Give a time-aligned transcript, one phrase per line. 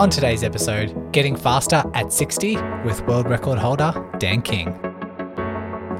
[0.00, 2.56] On today's episode, Getting Faster at 60
[2.86, 4.72] with world record holder Dan King.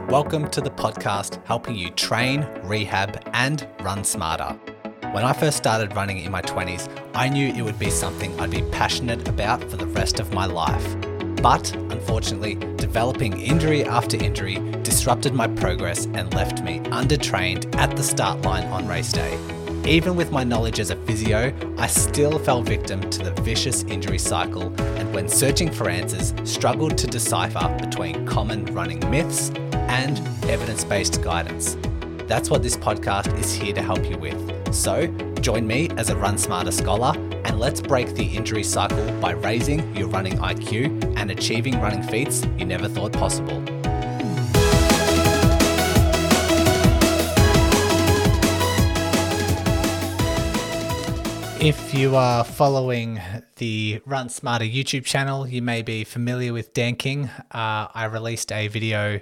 [0.08, 4.59] Welcome to the podcast helping you train, rehab, and run smarter.
[5.13, 8.51] When I first started running in my 20s, I knew it would be something I'd
[8.51, 10.96] be passionate about for the rest of my life.
[11.43, 18.03] But unfortunately, developing injury after injury disrupted my progress and left me undertrained at the
[18.03, 19.59] start line on race day.
[19.87, 24.19] Even with my knowledge as a physio, I still fell victim to the vicious injury
[24.19, 30.85] cycle and when searching for answers, struggled to decipher between common running myths and evidence
[30.85, 31.77] based guidance.
[32.27, 34.74] That's what this podcast is here to help you with.
[34.74, 35.07] So,
[35.41, 39.97] join me as a Run Smarter scholar and let's break the injury cycle by raising
[39.97, 43.80] your running IQ and achieving running feats you never thought possible.
[51.62, 53.20] If you are following
[53.56, 57.27] the Run Smarter YouTube channel, you may be familiar with Dan King.
[57.51, 59.21] Uh, I released a video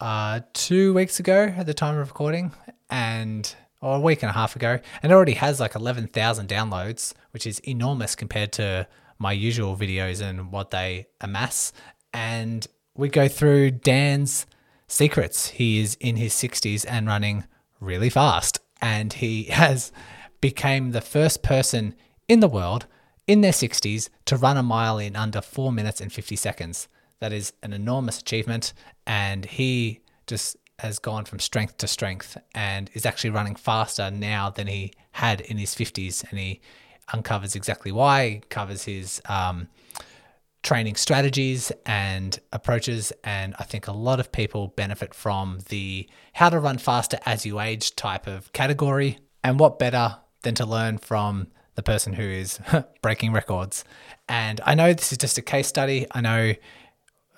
[0.00, 2.52] uh, two weeks ago at the time of recording,
[2.88, 7.12] and or a week and a half ago, and it already has like 11,000 downloads,
[7.32, 11.74] which is enormous compared to my usual videos and what they amass.
[12.14, 14.46] And we go through Dan's
[14.86, 15.50] secrets.
[15.50, 17.44] He is in his 60s and running
[17.78, 19.92] really fast, and he has
[20.40, 21.94] became the first person
[22.28, 22.86] in the world
[23.26, 26.88] in their 60s to run a mile in under 4 minutes and 50 seconds.
[27.20, 28.72] That is an enormous achievement
[29.06, 34.48] and he just has gone from strength to strength and is actually running faster now
[34.48, 36.60] than he had in his 50s and he
[37.12, 39.68] uncovers exactly why, covers his um,
[40.62, 43.12] training strategies and approaches.
[43.24, 47.46] And I think a lot of people benefit from the how to run faster as
[47.46, 49.18] you age type of category.
[49.42, 52.58] And what better than to learn from the person who is
[53.02, 53.84] breaking records.
[54.28, 56.06] And I know this is just a case study.
[56.10, 56.54] I know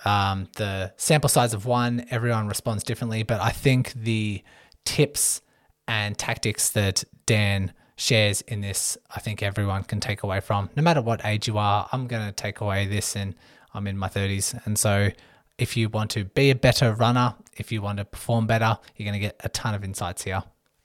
[0.05, 4.43] um, the sample size of one, everyone responds differently, but I think the
[4.85, 5.43] tips
[5.87, 10.71] and tactics that Dan shares in this, I think everyone can take away from.
[10.75, 13.35] No matter what age you are, I'm going to take away this, and
[13.75, 14.59] I'm in my 30s.
[14.67, 15.11] And so,
[15.59, 19.05] if you want to be a better runner, if you want to perform better, you're
[19.05, 20.43] going to get a ton of insights here.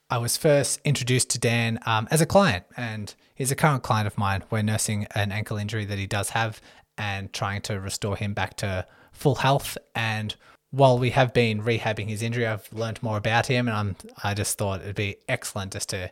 [0.10, 4.06] I was first introduced to Dan um, as a client, and he's a current client
[4.06, 4.44] of mine.
[4.52, 6.62] We're nursing an ankle injury that he does have
[6.98, 9.78] and trying to restore him back to full health.
[9.96, 10.36] And
[10.70, 14.36] while we have been rehabbing his injury, I've learned more about him, and I'm I
[14.36, 16.12] just thought it'd be excellent just to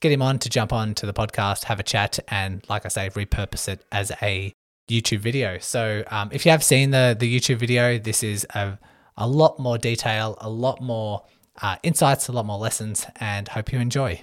[0.00, 2.88] get him on to jump on to the podcast, have a chat, and like I
[2.88, 4.52] say, repurpose it as a
[4.88, 5.58] YouTube video.
[5.58, 8.78] So um, if you have seen the the YouTube video, this is a
[9.16, 11.24] a lot more detail, a lot more
[11.60, 14.22] uh, insights, a lot more lessons, and hope you enjoy.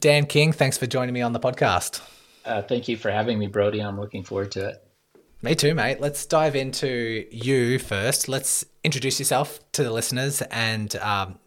[0.00, 2.00] Dan King, thanks for joining me on the podcast.
[2.44, 3.80] Uh, thank you for having me, Brodie.
[3.80, 4.84] I'm looking forward to it.
[5.42, 6.00] Me too, mate.
[6.00, 8.28] Let's dive into you first.
[8.28, 11.38] Let's introduce yourself to the listeners, and um,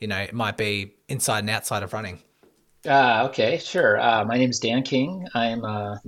[0.00, 2.20] you know, it might be inside and outside of running.
[2.86, 4.00] Uh, okay, sure.
[4.00, 5.26] Uh, my name is Dan King.
[5.34, 6.00] I'm a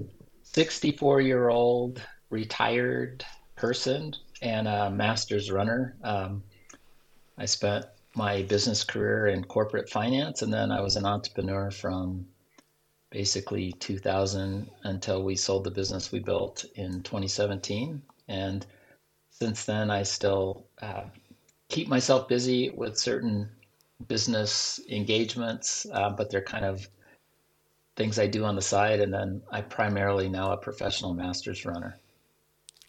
[0.43, 3.25] 64 year old retired
[3.57, 5.97] person and a master's runner.
[6.03, 6.43] Um,
[7.43, 12.25] I spent my business career in corporate finance, and then I was an entrepreneur from
[13.11, 18.01] basically 2000 until we sold the business we built in 2017.
[18.29, 18.65] And
[19.31, 21.03] since then, I still uh,
[21.69, 23.51] keep myself busy with certain
[24.07, 26.87] business engagements, uh, but they're kind of
[27.97, 29.01] things I do on the side.
[29.01, 31.99] And then I'm primarily now a professional masters runner.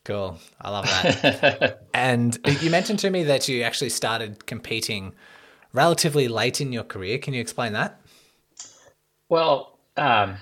[0.06, 0.38] Cool.
[0.62, 0.86] I love
[1.24, 1.88] that.
[2.04, 5.16] And you mentioned to me that you actually started competing
[5.72, 7.18] relatively late in your career.
[7.18, 8.02] Can you explain that?
[9.30, 10.36] Well, um,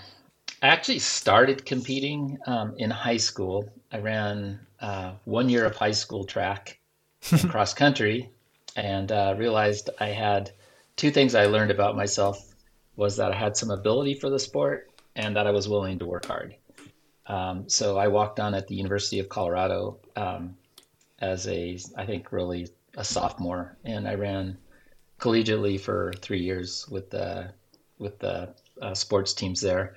[0.63, 3.69] I actually started competing um, in high school.
[3.91, 6.79] I ran uh, one year of high school track
[7.49, 8.31] cross country
[8.75, 10.49] and uh, realized I had
[10.95, 12.55] two things I learned about myself
[12.95, 16.07] was that I had some ability for the sport and that I was willing to
[16.07, 16.55] work hard.
[17.28, 20.55] Um, so I walked on at the University of Colorado um,
[21.22, 24.58] as a, I think, really a sophomore, and I ran
[25.20, 27.53] collegiately for three years with the
[28.00, 29.96] with the uh, sports teams there.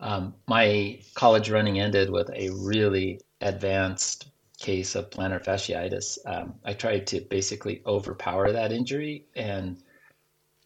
[0.00, 4.26] Um, my college running ended with a really advanced
[4.58, 6.18] case of plantar fasciitis.
[6.26, 9.78] Um, I tried to basically overpower that injury and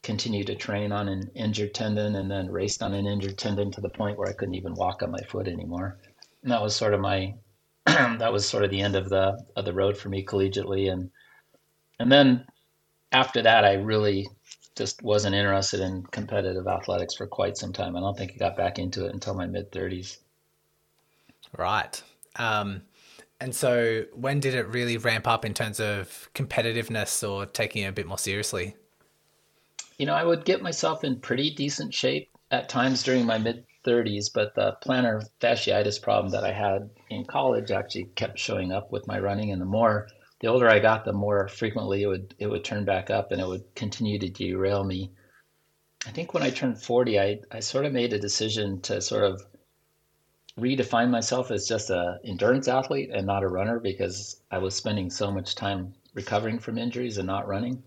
[0.03, 3.81] continue to train on an injured tendon and then raced on an injured tendon to
[3.81, 5.99] the point where I couldn't even walk on my foot anymore.
[6.43, 7.35] And that was sort of my
[8.19, 11.11] that was sort of the end of the of the road for me collegiately and
[11.99, 12.47] and then
[13.13, 14.29] after that I really
[14.79, 17.97] just wasn't interested in competitive athletics for quite some time.
[17.97, 20.19] I don't think I got back into it until my mid 30s.
[21.57, 22.01] Right.
[22.37, 22.83] Um,
[23.41, 27.89] and so, when did it really ramp up in terms of competitiveness or taking it
[27.89, 28.77] a bit more seriously?
[29.99, 33.65] You know, I would get myself in pretty decent shape at times during my mid
[33.89, 38.93] 30s, but the plantar fasciitis problem that I had in college actually kept showing up
[38.93, 39.53] with my running.
[39.53, 40.09] And the more,
[40.41, 43.41] the older I got, the more frequently it would it would turn back up, and
[43.41, 45.11] it would continue to derail me.
[46.07, 49.25] I think when I turned 40, I I sort of made a decision to sort
[49.25, 49.43] of
[50.59, 55.09] redefine myself as just a endurance athlete and not a runner because I was spending
[55.11, 57.83] so much time recovering from injuries and not running.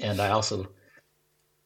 [0.00, 0.68] And I also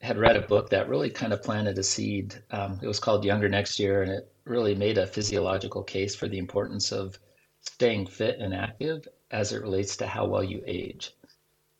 [0.00, 2.34] had read a book that really kind of planted a seed.
[2.50, 6.26] Um, it was called Younger Next Year, and it really made a physiological case for
[6.28, 7.18] the importance of
[7.60, 11.14] staying fit and active as it relates to how well you age.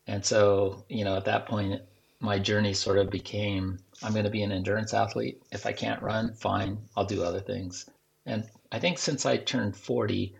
[0.07, 1.81] And so, you know, at that point,
[2.19, 5.41] my journey sort of became I'm going to be an endurance athlete.
[5.51, 7.89] If I can't run, fine, I'll do other things.
[8.25, 10.35] And I think since I turned 40,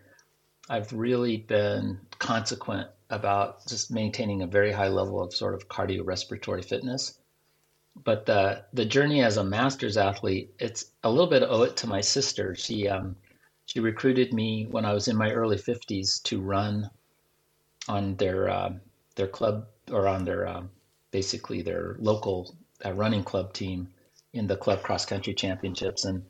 [0.68, 6.64] I've really been consequent about just maintaining a very high level of sort of cardiorespiratory
[6.64, 7.18] fitness.
[7.94, 11.86] But the the journey as a masters athlete, it's a little bit owe it to
[11.86, 12.54] my sister.
[12.54, 13.16] She um,
[13.66, 16.90] she recruited me when I was in my early 50s to run
[17.88, 18.74] on their uh,
[19.14, 20.70] their club or on their um,
[21.10, 22.54] basically their local
[22.84, 23.88] uh, running club team
[24.32, 26.24] in the club cross country championships and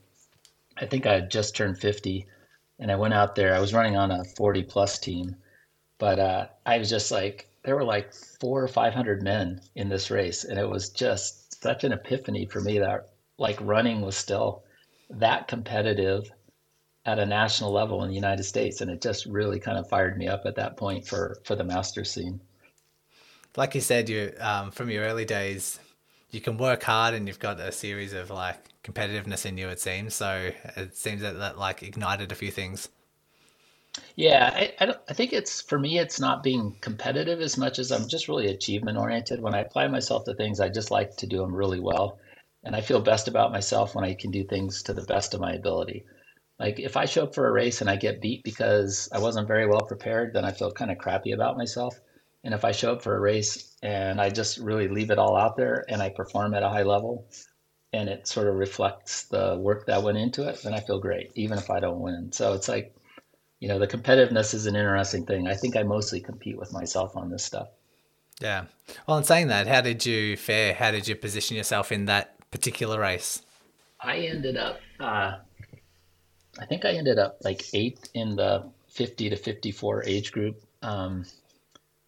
[0.77, 2.27] I think I had just turned 50
[2.79, 3.55] and I went out there.
[3.55, 5.37] I was running on a 40 plus team,
[5.99, 10.11] but uh, I was just like, there were like four or 500 men in this
[10.11, 10.45] race.
[10.45, 14.65] And it was just such an epiphany for me that like running was still
[15.11, 16.31] that competitive
[17.07, 18.81] at a national level in the United States.
[18.81, 21.65] And it just really kind of fired me up at that point for, for the
[21.65, 22.41] master scene.
[23.57, 25.79] Like you said, you um, from your early days,
[26.31, 29.79] you can work hard and you've got a series of like competitiveness in you it
[29.79, 32.89] seems so it seems that that like ignited a few things
[34.17, 37.93] yeah I, I, I think it's for me it's not being competitive as much as
[37.93, 39.41] i'm just really achievement oriented.
[39.41, 42.19] When i apply myself to things i just like to do them really well.
[42.65, 45.41] And i feel best about myself when i can do things to the best of
[45.41, 46.05] my ability.
[46.59, 49.49] Like if i show up for a race and i get beat because i wasn't
[49.49, 52.01] very well prepared then i feel kind of crappy about myself.
[52.45, 55.37] And if I show up for a race and I just really leave it all
[55.37, 57.27] out there and I perform at a high level
[57.93, 61.31] and it sort of reflects the work that went into it, then I feel great,
[61.37, 62.33] even if I don't win.
[62.33, 62.95] So it's like,
[63.63, 65.47] you know, the competitiveness is an interesting thing.
[65.47, 67.69] I think I mostly compete with myself on this stuff.
[68.41, 68.65] Yeah.
[69.07, 70.75] Well, in saying that, how did you fare?
[70.75, 73.41] How did you position yourself in that particular race?
[74.01, 75.37] I ended up, uh,
[76.59, 80.61] I think I ended up like eighth in the 50 to 54 age group.
[80.83, 81.25] Um,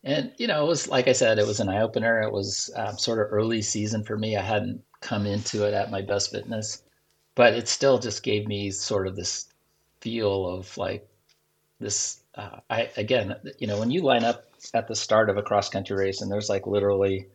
[0.03, 2.21] and you know, it was like I said, it was an eye opener.
[2.21, 4.37] It was um, sort of early season for me.
[4.37, 6.83] I hadn't come into it at my best fitness,
[7.37, 9.47] but it still just gave me sort of this
[10.01, 11.09] feel of like
[11.85, 12.23] this.
[12.35, 15.69] Uh, I again, you know, when you line up at the start of a cross
[15.69, 17.27] country race and there's like literally,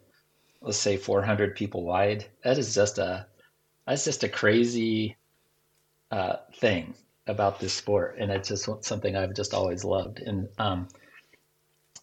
[0.61, 3.27] let's say, 400 people wide, that is just a
[3.87, 5.15] that's just a crazy
[6.11, 6.93] uh, thing
[7.27, 10.19] about this sport, and it's just something I've just always loved.
[10.19, 10.87] And um,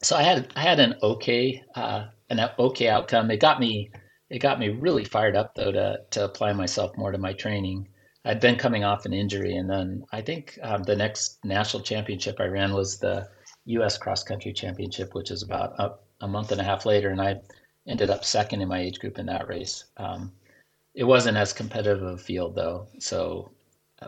[0.03, 3.31] so I had I had an okay uh, an okay outcome.
[3.31, 3.91] It got me
[4.31, 7.89] it got me really fired up though to to apply myself more to my training.
[8.27, 12.41] I'd been coming off an injury, and then I think um, the next national championship
[12.41, 13.29] I ran was the
[13.67, 13.97] U.S.
[13.97, 17.41] cross country championship, which is about a, a, month and a half later, and I
[17.87, 19.85] ended up second in my age group in that race.
[19.97, 20.33] Um,
[20.93, 23.53] it wasn't as competitive a field though, so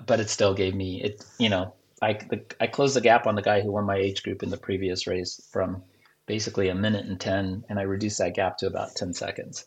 [0.06, 1.24] but it still gave me it.
[1.38, 4.24] You know, I the, I closed the gap on the guy who won my age
[4.24, 5.82] group in the previous race from
[6.26, 9.66] basically a minute and ten, and I reduced that gap to about ten seconds.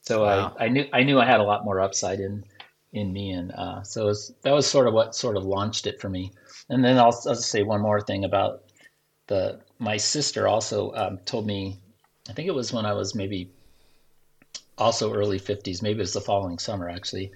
[0.00, 0.56] So wow.
[0.58, 2.44] I, I knew I knew I had a lot more upside in
[2.92, 6.00] in me, and uh, so was, that was sort of what sort of launched it
[6.00, 6.30] for me.
[6.68, 8.64] And then I'll, I'll say one more thing about
[9.28, 11.78] the my sister also um, told me,
[12.28, 13.50] I think it was when I was maybe
[14.76, 17.32] also early fifties, maybe it was the following summer actually.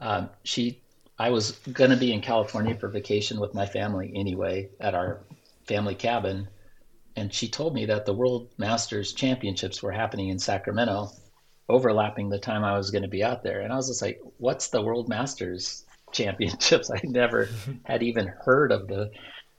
[0.00, 0.80] Um, she
[1.18, 5.20] I was going to be in California for vacation with my family anyway at our
[5.66, 6.48] family cabin.
[7.16, 11.08] And she told me that the World Masters Championships were happening in Sacramento,
[11.68, 13.60] overlapping the time I was going to be out there.
[13.60, 16.90] And I was just like, what's the World Masters Championships?
[16.94, 17.48] I never
[17.84, 19.10] had even heard of the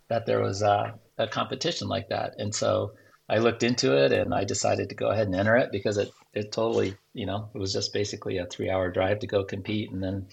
[0.08, 2.34] that there was a, a competition like that.
[2.39, 2.94] And so
[3.30, 6.12] I looked into it and I decided to go ahead and enter it because it,
[6.34, 9.92] it totally, you know, it was just basically a three hour drive to go compete
[9.92, 10.25] and then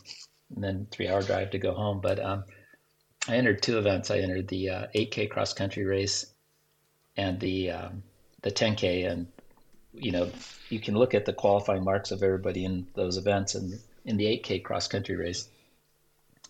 [0.54, 2.00] and then three hour drive to go home.
[2.00, 2.45] But um,
[3.28, 4.11] I entered two events.
[4.11, 6.26] I entered the uh, 8K cross country race
[7.16, 8.02] and the um,
[8.42, 9.26] the 10K, and
[9.96, 10.30] you know
[10.68, 13.54] you can look at the qualifying marks of everybody in those events.
[13.54, 15.48] And in the 8K cross country race,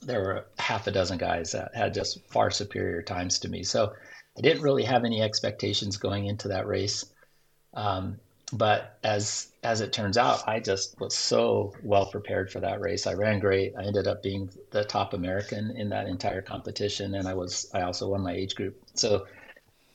[0.02, 3.62] there were half a dozen guys that had just far superior times to me.
[3.62, 3.92] So
[4.36, 7.04] I didn't really have any expectations going into that race.
[7.74, 8.18] Um,
[8.52, 13.06] but as as it turns out, I just was so well prepared for that race.
[13.06, 13.74] I ran great.
[13.76, 17.82] I ended up being the top American in that entire competition, and I was I
[17.82, 18.80] also won my age group.
[18.94, 19.26] So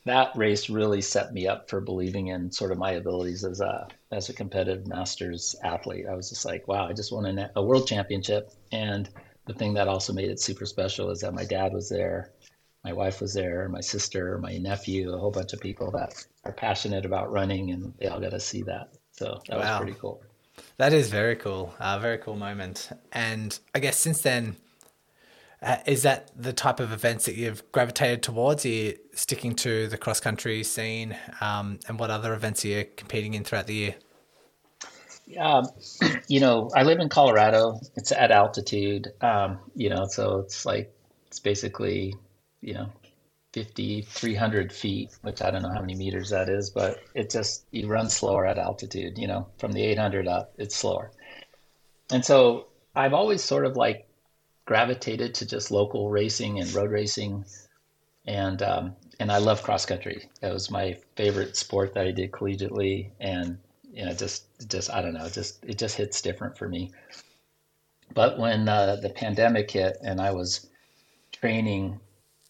[0.04, 3.88] that race really set me up for believing in sort of my abilities as a
[4.10, 6.06] as a competitive masters athlete.
[6.10, 9.08] I was just like, wow, I just won a, a world championship, and
[9.46, 12.32] the thing that also made it super special is that my dad was there,
[12.84, 16.52] my wife was there, my sister, my nephew, a whole bunch of people that are
[16.52, 18.92] passionate about running, and they all got to see that.
[19.12, 19.78] So that wow.
[19.78, 20.22] was pretty cool.
[20.78, 21.74] That is very cool.
[21.80, 22.90] A uh, very cool moment.
[23.12, 24.56] And I guess since then,
[25.62, 28.64] uh, is that the type of events that you've gravitated towards?
[28.64, 31.16] Are you sticking to the cross country scene?
[31.40, 33.94] Um, and what other events are you competing in throughout the year?
[35.38, 35.68] Um,
[36.28, 37.78] you know, I live in Colorado.
[37.94, 39.08] It's at altitude.
[39.20, 40.92] Um, you know, so it's like
[41.28, 42.14] it's basically,
[42.60, 42.88] you know,
[43.52, 47.64] 50, 300 feet, which I don't know how many meters that is, but it just,
[47.70, 51.10] you run slower at altitude, you know, from the 800 up, it's slower.
[52.10, 54.06] And so I've always sort of like
[54.72, 57.44] gravitated to just local racing and road racing.
[58.26, 60.30] And, um, and I love cross country.
[60.40, 63.10] It was my favorite sport that I did collegiately.
[63.20, 63.58] And,
[63.92, 66.90] you know, just, just, I don't know, just, it just hits different for me.
[68.14, 70.66] But when uh, the pandemic hit and I was
[71.32, 72.00] training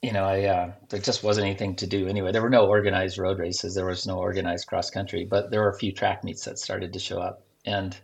[0.00, 2.32] you know, I uh, there just wasn't anything to do anyway.
[2.32, 3.74] There were no organized road races.
[3.74, 6.92] There was no organized cross country, but there were a few track meets that started
[6.92, 7.44] to show up.
[7.64, 7.96] And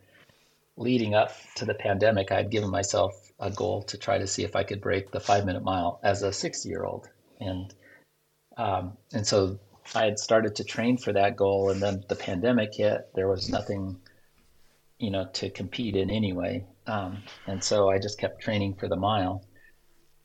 [0.79, 4.45] leading up to the pandemic, I had given myself a goal to try to see
[4.45, 7.09] if I could break the five minute mile as a 60 year old.
[7.41, 7.75] And
[8.57, 9.59] um, and so
[9.95, 13.09] I had started to train for that goal, and then the pandemic hit.
[13.15, 13.97] There was nothing,
[14.99, 16.65] you know, to compete in anyway.
[16.87, 19.45] Um, and so I just kept training for the mile.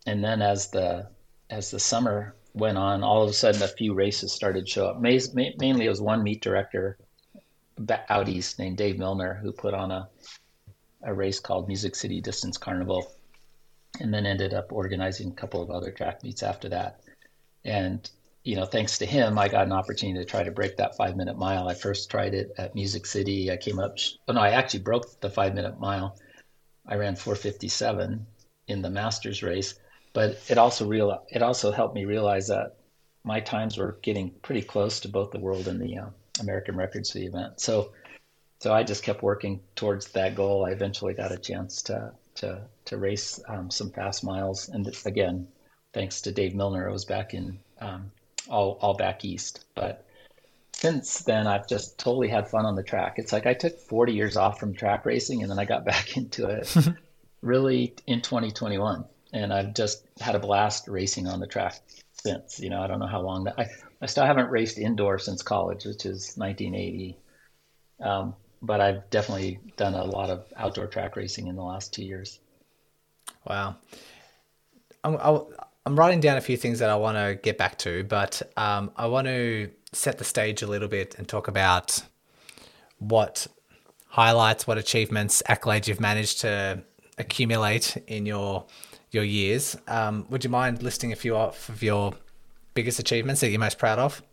[0.07, 1.07] And then as the
[1.49, 4.87] as the summer went on, all of a sudden a few races started to show
[4.87, 4.99] up.
[4.99, 6.97] Mainly, it was one meet director
[8.09, 10.09] out east named Dave Milner who put on a
[11.03, 13.11] a race called Music City Distance Carnival,
[13.99, 16.99] and then ended up organizing a couple of other track meets after that.
[17.65, 18.09] And
[18.43, 21.15] you know, thanks to him, I got an opportunity to try to break that five
[21.15, 21.69] minute mile.
[21.69, 23.51] I first tried it at Music City.
[23.51, 23.95] I came up.
[24.27, 26.17] Oh no, I actually broke the five minute mile.
[26.85, 28.25] I ran 457
[28.67, 29.75] in the Masters race
[30.13, 32.75] but it also real it also helped me realize that
[33.23, 36.05] my times were getting pretty close to both the world and the uh,
[36.39, 37.59] American records for the event.
[37.59, 37.91] So
[38.63, 40.65] so I just kept working towards that goal.
[40.65, 45.49] I eventually got a chance to to to race um, some fast miles, and again,
[45.91, 48.09] thanks to Dave Milner, I was back in um,
[48.47, 49.65] all all back east.
[49.75, 50.05] But
[50.71, 53.15] since then, I've just totally had fun on the track.
[53.17, 56.15] It's like I took 40 years off from track racing, and then I got back
[56.15, 56.73] into it
[57.41, 59.03] really in 2021
[59.33, 61.81] and I've just had a blast racing on the track
[62.13, 62.61] since.
[62.61, 63.65] You know, I don't know how long that I,
[64.01, 67.17] I still haven't raced indoor since college, which is 1980.
[67.99, 72.03] Um, but I've definitely done a lot of outdoor track racing in the last two
[72.03, 72.39] years.
[73.45, 73.75] Wow.
[75.03, 75.17] I'm,
[75.85, 78.91] I'm writing down a few things that I want to get back to, but um,
[78.95, 82.01] I want to set the stage a little bit and talk about
[82.99, 83.47] what
[84.07, 86.81] highlights, what achievements, accolades you've managed to
[87.17, 88.65] accumulate in your
[89.11, 89.77] your years.
[89.87, 92.13] Um, would you mind listing a few off of your
[92.73, 94.23] biggest achievements that you're most proud of?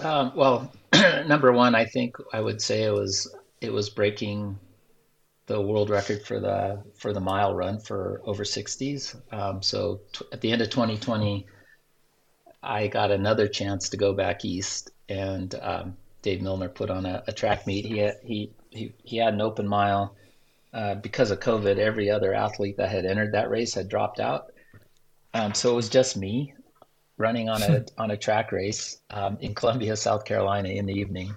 [0.00, 0.72] Um, well,
[1.26, 4.58] number one, I think I would say it was it was breaking
[5.46, 9.16] the world record for the for the mile run for over 60s.
[9.32, 11.46] Um, so t- at the end of 2020,
[12.62, 17.24] I got another chance to go back east, and um, Dave Milner put on a,
[17.26, 17.86] a track meet.
[17.86, 20.14] He had, he he he had an open mile
[20.74, 24.52] uh, because of COVID, every other athlete that had entered that race had dropped out.
[25.32, 26.54] Um, so it was just me
[27.16, 31.34] running on a on a track race um, in Columbia, South Carolina, in the evening.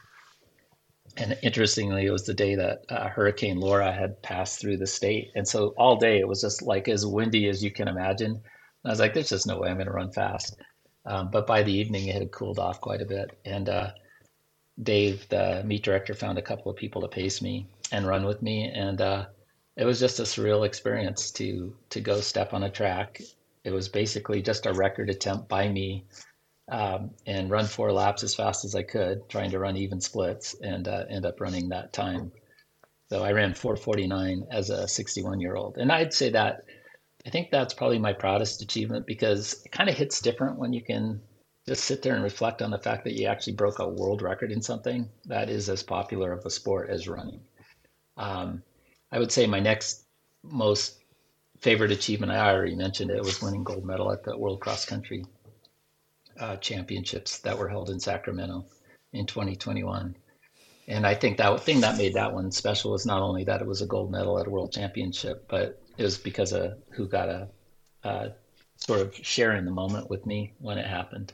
[1.18, 5.30] And interestingly, it was the day that uh, Hurricane Laura had passed through the state,
[5.36, 8.32] and so all day it was just like as windy as you can imagine.
[8.32, 8.41] And
[8.86, 10.56] I was like, "There's just no way I'm going to run fast."
[11.06, 13.91] Um, but by the evening, it had cooled off quite a bit, and uh,
[14.82, 18.41] Dave, the meet director, found a couple of people to pace me and run with
[18.41, 19.25] me, and uh,
[19.77, 23.22] it was just a surreal experience to to go step on a track.
[23.63, 26.06] It was basically just a record attempt by me,
[26.72, 30.56] um, and run four laps as fast as I could, trying to run even splits,
[30.62, 32.32] and uh, end up running that time.
[33.10, 36.63] So I ran 449 as a 61 year old, and I'd say that
[37.28, 40.82] I think that's probably my proudest achievement because it kind of hits different when you
[40.82, 41.22] can
[41.68, 44.51] just sit there and reflect on the fact that you actually broke a world record
[44.51, 47.42] in something that is as popular of a sport as running.
[48.18, 48.63] Um,
[49.12, 50.06] I would say my next
[50.42, 51.04] most
[51.60, 55.25] favorite achievement, I already mentioned it, was winning gold medal at the World Cross Country
[56.41, 58.65] uh, Championships that were held in Sacramento
[59.13, 60.15] in 2021.
[60.88, 63.67] And I think that thing that made that one special was not only that it
[63.67, 67.29] was a gold medal at a World Championship, but it was because of who got
[67.29, 67.48] a,
[68.03, 68.31] a
[68.75, 71.33] sort of sharing the moment with me when it happened.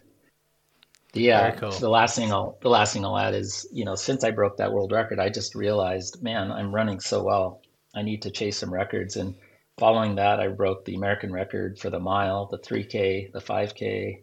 [1.53, 1.71] Uh, cool.
[1.71, 4.57] the last thing I'll the last thing I'll add is you know since I broke
[4.57, 7.61] that world record, I just realized, man, I'm running so well.
[7.95, 9.15] I need to chase some records.
[9.15, 9.33] And
[9.79, 14.19] following that, I broke the American record for the mile, the 3K, the 5K,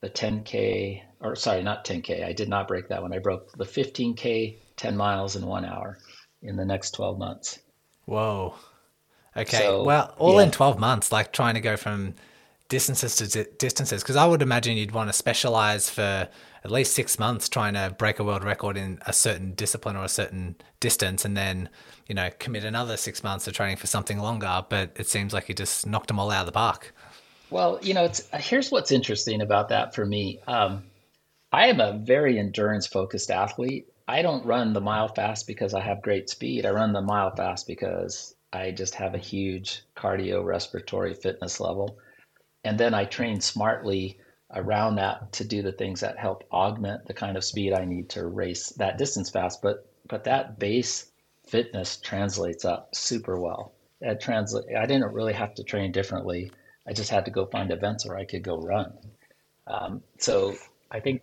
[0.00, 2.24] the 10K, or sorry, not 10K.
[2.24, 3.12] I did not break that one.
[3.12, 5.98] I broke the 15K, 10 miles in one hour
[6.42, 7.58] in the next 12 months.
[8.04, 8.54] Whoa.
[9.36, 9.58] Okay.
[9.58, 10.44] So, well, all yeah.
[10.44, 12.14] in 12 months, like trying to go from
[12.68, 16.28] distances to distances, because I would imagine you'd want to specialize for
[16.64, 20.04] at least six months trying to break a world record in a certain discipline or
[20.04, 21.68] a certain distance, and then,
[22.06, 24.64] you know, commit another six months to training for something longer.
[24.68, 26.94] But it seems like you just knocked them all out of the park.
[27.50, 30.40] Well, you know, it's here's what's interesting about that for me.
[30.46, 30.84] Um,
[31.50, 33.86] I am a very endurance focused athlete.
[34.06, 36.66] I don't run the mile fast because I have great speed.
[36.66, 41.98] I run the mile fast because I just have a huge cardio respiratory fitness level.
[42.64, 44.18] And then I train smartly
[44.54, 48.10] around that to do the things that help augment the kind of speed I need
[48.10, 49.62] to race that distance fast.
[49.62, 51.10] But but that base
[51.46, 53.72] fitness translates up super well.
[54.02, 56.50] It translate I didn't really have to train differently
[56.88, 58.92] I just had to go find events where I could go run.
[59.66, 60.56] Um, so
[60.90, 61.20] I think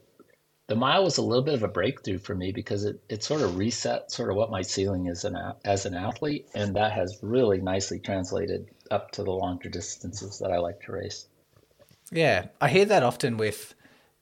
[0.67, 3.41] the mile was a little bit of a breakthrough for me because it, it sort
[3.41, 6.48] of reset sort of what my ceiling is an, as an athlete.
[6.53, 10.91] And that has really nicely translated up to the longer distances that I like to
[10.91, 11.27] race.
[12.12, 13.74] Yeah, I hear that often with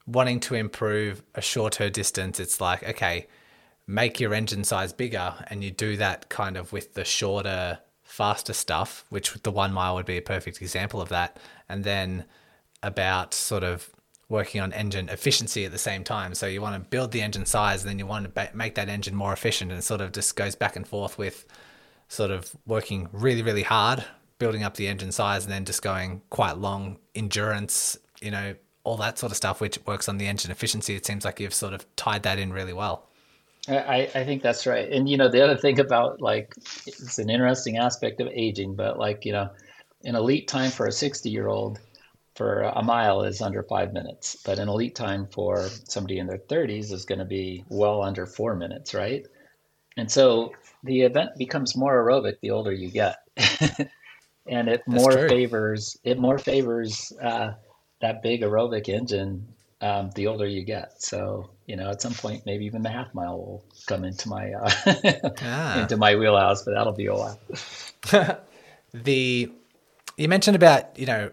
[0.08, 2.40] wanting to improve a shorter distance.
[2.40, 3.28] It's like, okay,
[3.86, 5.34] make your engine size bigger.
[5.48, 7.80] And you do that kind of with the shorter
[8.14, 12.24] faster stuff, which the one mile would be a perfect example of that, and then
[12.84, 13.90] about sort of
[14.30, 16.36] working on engine efficiency at the same time.
[16.36, 18.88] So you want to build the engine size, and then you want to make that
[18.88, 21.46] engine more efficient, and sort of just goes back and forth with
[22.08, 24.06] sort of working really, really hard,
[24.38, 28.98] building up the engine size, and then just going quite long endurance, you know, all
[28.98, 30.94] that sort of stuff, which works on the engine efficiency.
[30.94, 33.10] It seems like you've sort of tied that in really well.
[33.68, 34.92] I, I think that's right.
[34.92, 36.54] And you know, the other thing about like
[36.86, 39.50] it's an interesting aspect of aging, but like, you know,
[40.04, 41.80] an elite time for a 60 year old
[42.36, 46.40] for a mile is under five minutes, but an elite time for somebody in their
[46.40, 49.26] 30s is going to be well under four minutes, right?
[49.98, 50.52] And so
[50.84, 53.18] the event becomes more aerobic the older you get,
[54.48, 57.54] and it more favors it more favors uh,
[58.02, 59.48] that big aerobic engine
[59.82, 61.02] um, the older you get.
[61.02, 64.52] So you know, at some point, maybe even the half mile will come into my
[64.52, 64.70] uh,
[65.42, 65.80] ah.
[65.82, 67.40] into my wheelhouse, but that'll be a while.
[68.94, 69.52] the
[70.18, 71.32] you mentioned about you know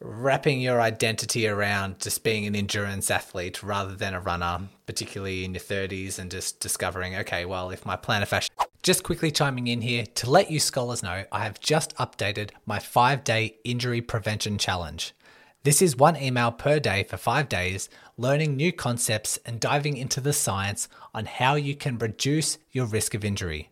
[0.00, 5.52] wrapping your identity around just being an endurance athlete rather than a runner, particularly in
[5.52, 8.66] your 30s, and just discovering, okay, well, if my plantar fasciitis.
[8.82, 12.78] Just quickly chiming in here to let you scholars know, I have just updated my
[12.78, 15.14] five day injury prevention challenge.
[15.62, 20.20] This is one email per day for five days, learning new concepts and diving into
[20.20, 23.70] the science on how you can reduce your risk of injury.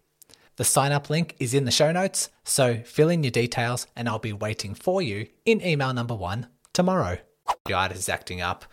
[0.56, 4.08] The sign up link is in the show notes, so fill in your details and
[4.08, 7.18] I'll be waiting for you in email number one tomorrow.
[7.66, 8.64] Guide is acting up.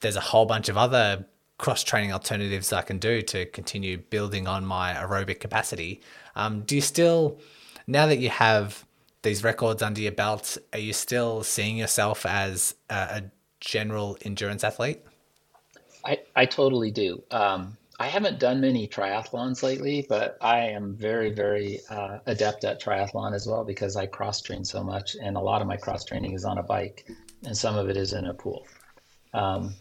[0.00, 1.24] There's a whole bunch of other
[1.56, 6.02] cross training alternatives I can do to continue building on my aerobic capacity.
[6.34, 7.38] Um, do you still,
[7.86, 8.84] now that you have
[9.22, 13.22] these records under your belt, are you still seeing yourself as a, a
[13.60, 15.00] general endurance athlete?
[16.04, 17.22] I, I totally do.
[17.30, 22.82] Um, I haven't done many triathlons lately, but I am very, very uh, adept at
[22.82, 26.04] triathlon as well because I cross train so much, and a lot of my cross
[26.04, 27.08] training is on a bike,
[27.44, 28.66] and some of it is in a pool.
[29.34, 29.74] Um,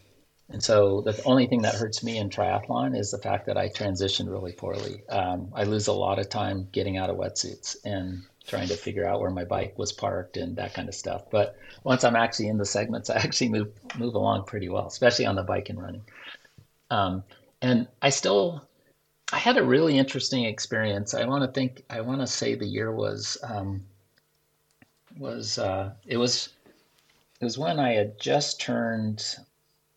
[0.49, 3.69] and so the only thing that hurts me in triathlon is the fact that I
[3.69, 5.03] transition really poorly.
[5.09, 9.07] Um, I lose a lot of time getting out of wetsuits, and trying to figure
[9.07, 11.23] out where my bike was parked and that kind of stuff.
[11.31, 15.25] But once I'm actually in the segments, I actually move move along pretty well, especially
[15.25, 16.03] on the bike and running.
[16.89, 17.23] Um,
[17.61, 18.67] and I still,
[19.31, 21.13] I had a really interesting experience.
[21.13, 23.85] I want to think, I want to say the year was um,
[25.17, 26.49] was uh, it was
[27.39, 29.23] it was when I had just turned.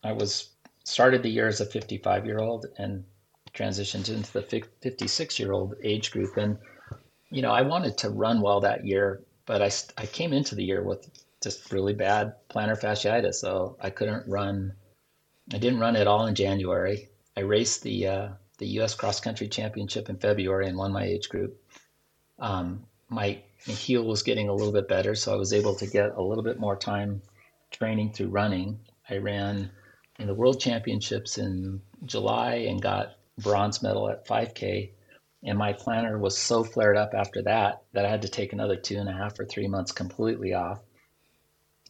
[0.01, 0.51] I was
[0.85, 3.03] started the year as a 55 year old and
[3.53, 4.43] transitioned into the
[4.81, 6.57] 56 year old age group and
[7.35, 9.69] you know, I wanted to run well that year, but I,
[10.01, 11.05] I came into the year with
[11.43, 13.35] just really bad plantar fasciitis.
[13.35, 14.71] So I couldn't run.
[15.53, 17.09] I didn't run at all in January.
[17.35, 21.27] I raced the, uh, the US cross country championship in February and won my age
[21.27, 21.61] group.
[22.39, 26.15] Um, my heel was getting a little bit better, so I was able to get
[26.15, 27.21] a little bit more time
[27.69, 28.79] training through running.
[29.09, 29.69] I ran
[30.19, 34.91] in the World Championships in July and got bronze medal at 5K.
[35.45, 38.75] And my plantar was so flared up after that that I had to take another
[38.75, 40.79] two and a half or three months completely off.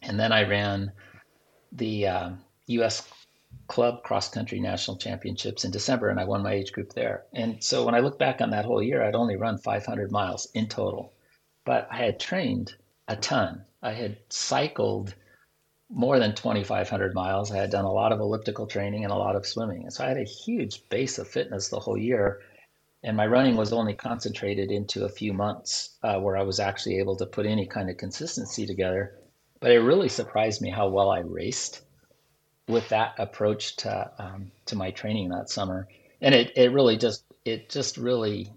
[0.01, 0.91] And then I ran
[1.71, 2.29] the uh,
[2.67, 3.07] U.S.
[3.67, 7.23] Club Cross Country National Championships in December, and I won my age group there.
[7.33, 10.47] And so when I look back on that whole year, I'd only run 500 miles
[10.53, 11.13] in total,
[11.63, 12.75] but I had trained
[13.07, 13.63] a ton.
[13.81, 15.15] I had cycled
[15.89, 17.51] more than 2,500 miles.
[17.51, 19.83] I had done a lot of elliptical training and a lot of swimming.
[19.83, 22.41] And so I had a huge base of fitness the whole year.
[23.05, 26.97] And my running was only concentrated into a few months uh, where I was actually
[26.97, 29.19] able to put any kind of consistency together.
[29.59, 31.81] But it really surprised me how well I raced
[32.67, 35.87] with that approach to um, to my training that summer.
[36.19, 38.51] And it, it really just it just really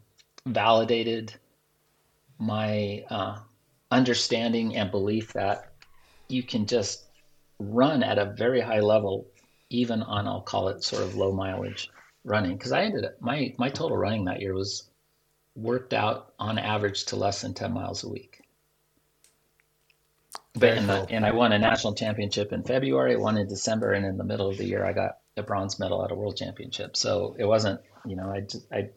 [0.46, 1.34] validated
[2.38, 3.40] my uh,
[3.90, 5.72] understanding and belief that
[6.28, 7.04] you can just
[7.58, 9.26] run at a very high level,
[9.68, 11.90] even on I'll call it sort of low mileage
[12.28, 12.56] running.
[12.56, 14.88] Because I ended up my my total running that year was
[15.56, 18.42] worked out on average to less than ten miles a week.
[20.54, 20.86] But cool.
[20.86, 24.24] the, and I won a national championship in February, one in December, and in the
[24.24, 26.96] middle of the year I got a bronze medal at a world championship.
[26.96, 28.88] So it wasn't, you know, I just, I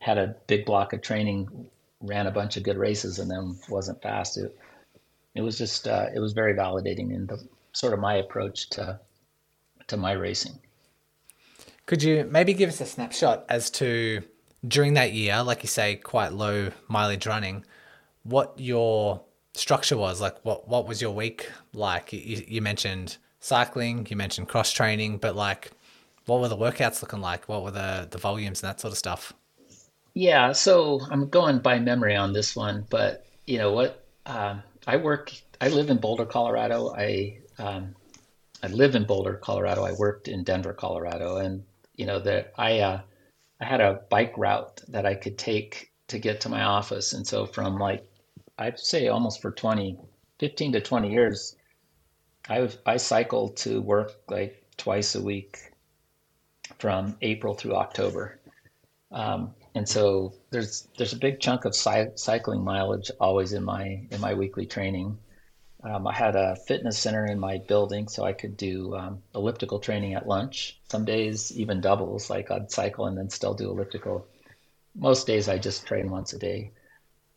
[0.00, 1.68] had a big block of training,
[2.00, 4.38] ran a bunch of good races, and then wasn't fast.
[4.38, 4.56] It,
[5.34, 9.00] it was just, uh, it was very validating in the sort of my approach to
[9.88, 10.58] to my racing.
[11.88, 14.22] Could you maybe give us a snapshot as to
[14.66, 17.64] during that year, like you say, quite low mileage running,
[18.24, 19.22] what your
[19.54, 20.20] structure was?
[20.20, 22.12] Like, what what was your week like?
[22.12, 25.70] You, you mentioned cycling, you mentioned cross training, but like,
[26.26, 27.48] what were the workouts looking like?
[27.48, 29.32] What were the the volumes and that sort of stuff?
[30.12, 34.04] Yeah, so I'm going by memory on this one, but you know what?
[34.26, 35.32] Um, I work.
[35.58, 36.94] I live in Boulder, Colorado.
[36.94, 37.94] I um,
[38.62, 39.84] I live in Boulder, Colorado.
[39.84, 41.64] I worked in Denver, Colorado, and
[41.98, 43.00] you know that I uh,
[43.60, 47.26] I had a bike route that I could take to get to my office, and
[47.26, 48.08] so from like
[48.56, 49.98] I'd say almost for 20,
[50.38, 51.56] 15 to 20 years,
[52.48, 55.58] I I cycled to work like twice a week
[56.78, 58.38] from April through October.
[59.10, 64.06] Um, and so there's there's a big chunk of cy- cycling mileage always in my
[64.10, 65.18] in my weekly training.
[65.84, 69.78] Um, I had a fitness center in my building, so I could do um, elliptical
[69.78, 70.80] training at lunch.
[70.90, 74.26] Some days, even doubles, like I'd cycle and then still do elliptical.
[74.96, 76.72] Most days, I just train once a day,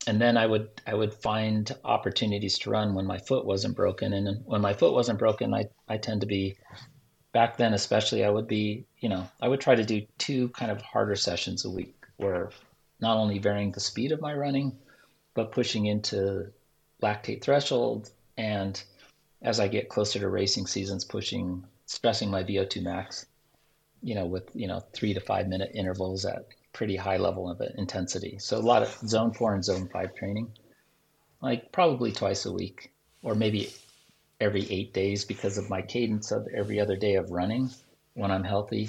[0.08, 4.12] and then I would I would find opportunities to run when my foot wasn't broken.
[4.12, 6.56] And when my foot wasn't broken, I I tend to be
[7.32, 10.72] back then, especially, I would be you know I would try to do two kind
[10.72, 12.50] of harder sessions a week, where
[13.00, 14.76] not only varying the speed of my running,
[15.34, 16.52] but pushing into
[17.00, 18.82] lactate threshold and
[19.42, 23.26] as I get closer to racing seasons, pushing, stressing my VO2 max,
[24.02, 27.60] you know, with, you know, three to five minute intervals at pretty high level of
[27.76, 28.38] intensity.
[28.38, 30.52] So a lot of zone four and zone five training,
[31.40, 32.92] like probably twice a week
[33.22, 33.72] or maybe
[34.40, 37.70] every eight days because of my cadence of every other day of running
[38.14, 38.88] when I'm healthy.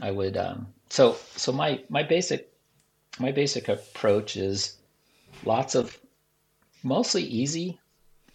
[0.00, 2.52] I would, um, so, so my, my basic,
[3.20, 4.78] my basic approach is
[5.44, 5.98] lots of
[6.82, 7.78] mostly easy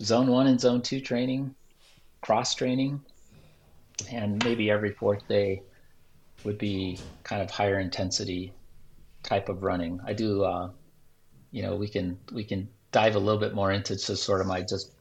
[0.02, 1.54] zone one and zone two training,
[2.22, 3.02] cross training,
[4.12, 5.62] and maybe every fourth day
[6.44, 8.54] would be kind of higher intensity
[9.24, 10.00] type of running.
[10.06, 10.70] I do, uh,
[11.52, 14.48] you know, we can we can dive a little bit more into just sort of
[14.48, 14.92] my just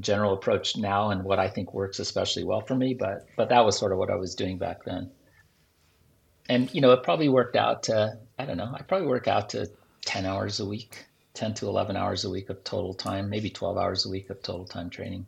[0.00, 2.94] general approach now and what I think works especially well for me.
[2.94, 5.10] But but that was sort of what I was doing back then.
[6.48, 8.72] And you know, it probably worked out to I don't know.
[8.72, 9.68] I probably work out to
[10.04, 13.76] ten hours a week 10 to 11 hours a week of total time, maybe 12
[13.76, 15.26] hours a week of total time training.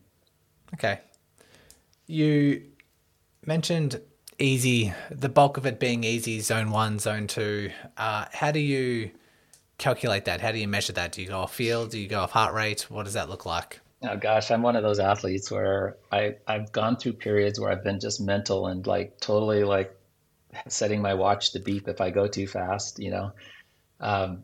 [0.75, 1.01] Okay.
[2.07, 2.63] You
[3.45, 4.01] mentioned
[4.39, 7.71] easy, the bulk of it being easy, zone one, zone two.
[7.97, 9.11] Uh, how do you
[9.79, 10.41] calculate that?
[10.41, 11.13] How do you measure that?
[11.13, 11.91] Do you go off field?
[11.91, 12.87] Do you go off heart rate?
[12.89, 13.81] What does that look like?
[14.03, 17.83] Oh gosh, I'm one of those athletes where I I've gone through periods where I've
[17.83, 19.97] been just mental and like totally like
[20.69, 23.33] setting my watch to beep if I go too fast, you know.
[24.01, 24.43] Um,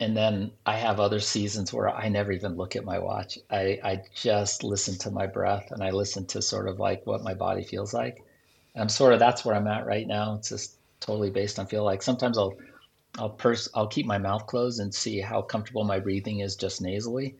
[0.00, 3.38] and then I have other seasons where I never even look at my watch.
[3.50, 7.22] I, I just listen to my breath and I listen to sort of like what
[7.22, 8.22] my body feels like.
[8.74, 10.34] And I'm sort of that's where I'm at right now.
[10.34, 12.02] It's just totally based on feel like.
[12.02, 12.54] Sometimes I'll
[13.18, 16.82] I'll pers- I'll keep my mouth closed and see how comfortable my breathing is just
[16.82, 17.36] nasally,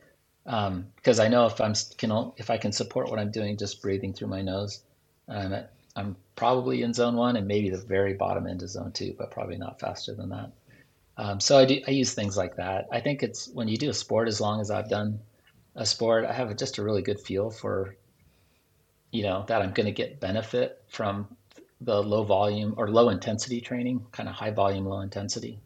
[0.46, 3.82] um, because I know if I'm can if I can support what I'm doing just
[3.82, 4.82] breathing through my nose,
[5.28, 8.92] I'm at, I'm probably in zone one and maybe the very bottom end of zone
[8.92, 10.52] two, but probably not faster than that.
[11.16, 12.87] Um, so I do I use things like that.
[12.92, 15.20] I think it's when you do a sport, as long as I've done
[15.77, 17.96] a sport, I have just a really good feel for,
[19.11, 21.29] you know, that I'm going to get benefit from
[21.81, 25.61] the low volume or low intensity training, kind of high volume, low intensity.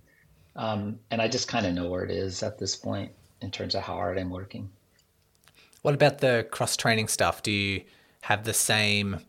[0.57, 3.75] Um, and I just kind of know where it is at this point in terms
[3.75, 4.69] of how hard I'm working.
[5.83, 7.43] What about the cross training stuff?
[7.43, 7.83] Do you
[8.23, 9.21] have the same?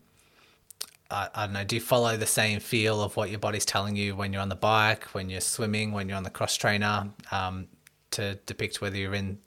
[1.10, 1.64] Uh, I don't know.
[1.64, 4.48] Do you follow the same feel of what your body's telling you when you're on
[4.48, 7.66] the bike, when you're swimming, when you're on the cross trainer, um,
[8.12, 9.38] to depict whether you're in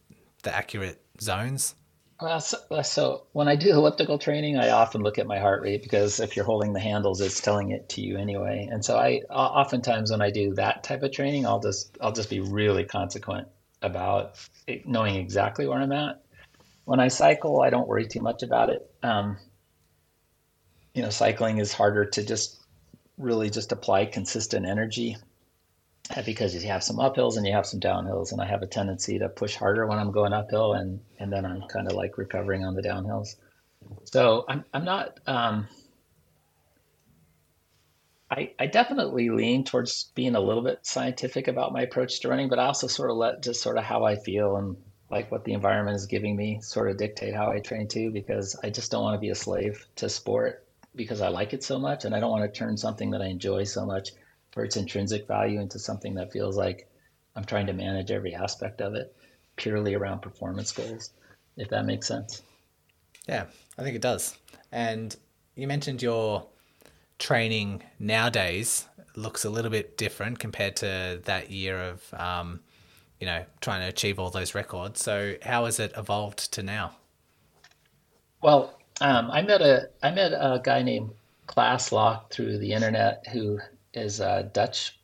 [0.43, 1.75] the accurate zones?
[2.21, 5.81] Well, so, so, when I do elliptical training, I often look at my heart rate
[5.81, 8.67] because if you're holding the handles, it's telling it to you anyway.
[8.71, 12.29] And so I oftentimes when I do that type of training, I'll just I'll just
[12.29, 13.47] be really consequent
[13.81, 14.39] about
[14.85, 16.23] knowing exactly where I'm at.
[16.85, 18.89] When I cycle, I don't worry too much about it.
[19.01, 19.37] Um,
[20.93, 22.63] you know, cycling is harder to just
[23.17, 25.17] really just apply consistent energy
[26.25, 29.17] because you have some uphills and you have some downhills and i have a tendency
[29.19, 32.65] to push harder when i'm going uphill and and then i'm kind of like recovering
[32.65, 33.35] on the downhills.
[34.03, 35.67] So i'm, I'm not um,
[38.29, 42.49] I, I definitely lean towards being a little bit scientific about my approach to running
[42.49, 44.75] but i also sort of let just sort of how i feel and
[45.09, 48.59] like what the environment is giving me sort of dictate how i train too because
[48.63, 50.62] i just don't want to be a slave to sport
[50.95, 53.27] because i like it so much and i don't want to turn something that i
[53.27, 54.11] enjoy so much
[54.51, 56.87] for its intrinsic value into something that feels like
[57.35, 59.15] I'm trying to manage every aspect of it
[59.55, 61.11] purely around performance goals,
[61.57, 62.41] if that makes sense.
[63.27, 63.45] Yeah,
[63.77, 64.37] I think it does.
[64.71, 65.15] And
[65.55, 66.45] you mentioned your
[67.19, 72.59] training nowadays looks a little bit different compared to that year of, um,
[73.19, 75.01] you know, trying to achieve all those records.
[75.01, 76.95] So how has it evolved to now?
[78.41, 81.11] Well, um, I met a I met a guy named
[81.47, 83.59] Klaas Lok through the internet who
[83.93, 84.97] is a Dutch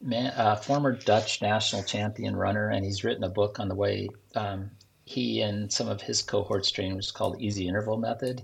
[0.00, 4.08] man, a former Dutch national champion runner, and he's written a book on the way
[4.34, 4.70] um,
[5.04, 8.42] he and some of his cohorts train, which is called Easy Interval Method.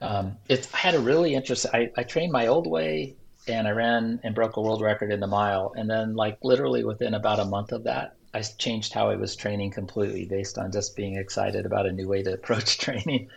[0.00, 1.70] Um, it I had a really interesting.
[1.72, 5.20] I, I trained my old way, and I ran and broke a world record in
[5.20, 9.10] the mile, and then like literally within about a month of that, I changed how
[9.10, 12.78] I was training completely based on just being excited about a new way to approach
[12.84, 13.28] training.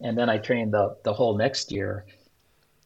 [0.00, 2.06] And then I trained the the whole next year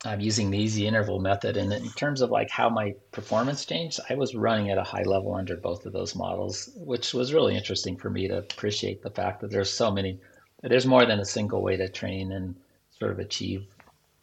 [0.07, 1.57] I'm using the easy interval method.
[1.57, 5.03] And in terms of like how my performance changed, I was running at a high
[5.03, 9.11] level under both of those models, which was really interesting for me to appreciate the
[9.11, 10.21] fact that there's so many,
[10.63, 12.55] there's more than a single way to train and
[12.99, 13.67] sort of achieve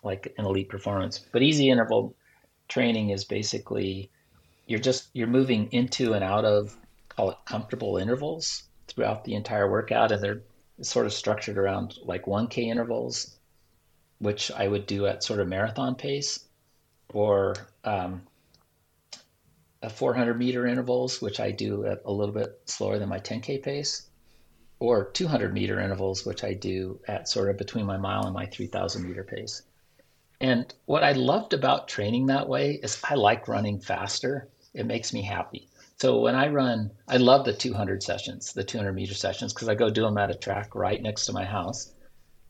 [0.04, 1.20] like an elite performance.
[1.32, 2.16] But easy interval
[2.68, 4.12] training is basically
[4.68, 6.76] you're just you're moving into and out of
[7.10, 10.42] call it comfortable intervals throughout the entire workout and they're
[10.82, 13.38] sort of structured around like 1k intervals
[14.22, 16.46] which I would do at sort of marathon pace,
[17.12, 18.22] or um,
[19.82, 23.64] a 400 meter intervals, which I do at a little bit slower than my 10K
[23.64, 24.10] pace,
[24.80, 28.46] or 200 meter intervals, which I do at sort of between my mile and my
[28.46, 29.64] 3000 meter pace.
[30.40, 34.50] And what I loved about training that way is I like running faster.
[34.76, 35.68] It makes me happy.
[36.02, 39.76] So when I run, I love the 200 sessions, the 200 meter sessions, because I
[39.76, 41.88] go do them at a track right next to my house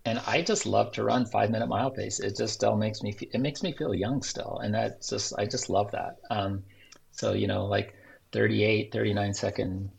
[0.05, 2.19] and I just love to run five minute mile pace.
[2.19, 5.33] It just still makes me feel it makes me feel young still, and that's just
[5.37, 6.15] I just love that.
[6.31, 6.63] Um,
[7.11, 7.93] so you know, like
[8.33, 9.91] 38, 39 second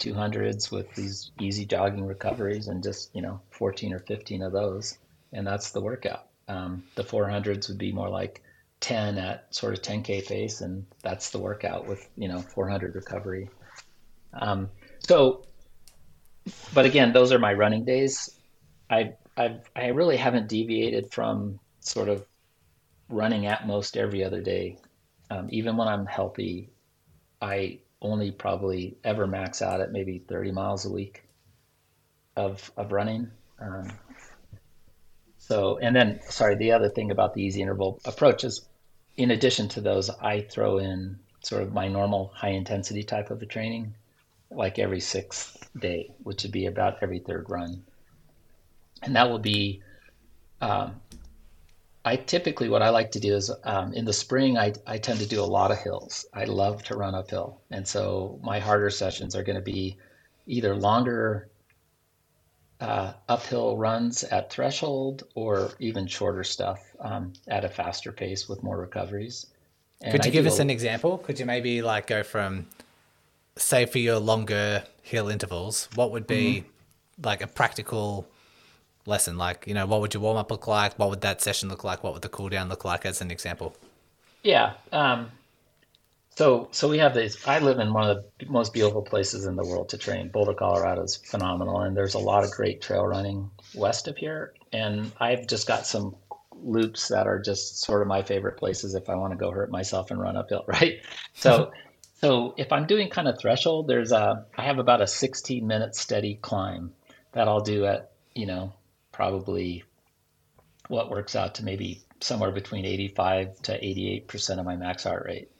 [0.00, 4.94] 200s with these easy jogging recoveries, and just you know 14 or 15 of those,
[5.32, 6.24] and that's the workout.
[6.48, 8.42] Um, the 400s would be more like
[8.80, 13.50] 10 at sort of 10k pace, and that's the workout with you know 400 recovery.
[14.32, 15.44] Um, so,
[16.74, 18.38] but again, those are my running days.
[18.90, 22.26] I I've I really haven't deviated from sort of
[23.08, 24.78] running at most every other day.
[25.30, 26.70] Um, even when I'm healthy,
[27.40, 31.24] I only probably ever max out at maybe 30 miles a week
[32.36, 33.30] of of running.
[33.60, 33.90] Um,
[35.48, 38.68] so, and then sorry, the other thing about the easy interval approach is,
[39.16, 43.42] in addition to those, I throw in sort of my normal high intensity type of
[43.42, 43.94] a training,
[44.50, 47.82] like every sixth day, which would be about every third run
[49.02, 49.82] and that will be
[50.60, 51.00] um,
[52.04, 55.20] I typically what I like to do is um, in the spring I, I tend
[55.20, 56.26] to do a lot of hills.
[56.32, 59.96] I love to run uphill, and so my harder sessions are going to be
[60.46, 61.48] either longer
[62.80, 68.62] uh, uphill runs at threshold or even shorter stuff um, at a faster pace with
[68.62, 69.46] more recoveries.
[70.00, 71.18] And Could you I give us a, an example?
[71.18, 72.66] Could you maybe like go from
[73.56, 77.26] say for your longer hill intervals, what would be mm-hmm.
[77.26, 78.26] like a practical
[79.06, 79.36] lesson?
[79.36, 80.98] Like, you know, what would your warm up look like?
[80.98, 82.04] What would that session look like?
[82.04, 83.74] What would the cool down look like, as an example?
[84.42, 84.74] Yeah.
[84.92, 85.30] Um,
[86.38, 87.48] So, so we have this.
[87.48, 90.28] I live in one of the most beautiful places in the world to train.
[90.28, 94.54] Boulder, Colorado is phenomenal, and there's a lot of great trail running west of here.
[94.72, 96.14] And I've just got some
[96.62, 99.72] loops that are just sort of my favorite places if I want to go hurt
[99.72, 101.00] myself and run uphill, right?
[101.34, 101.72] So,
[102.20, 105.96] so if I'm doing kind of threshold, there's a I have about a 16 minute
[105.96, 106.92] steady climb
[107.32, 108.74] that I'll do at you know
[109.10, 109.82] probably
[110.86, 115.24] what works out to maybe somewhere between 85 to 88 percent of my max heart
[115.26, 115.50] rate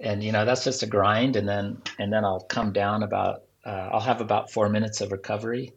[0.00, 1.36] and you know that's just a grind.
[1.36, 5.12] And then and then i'll come down about uh, i'll have about four minutes of
[5.12, 5.72] recovery.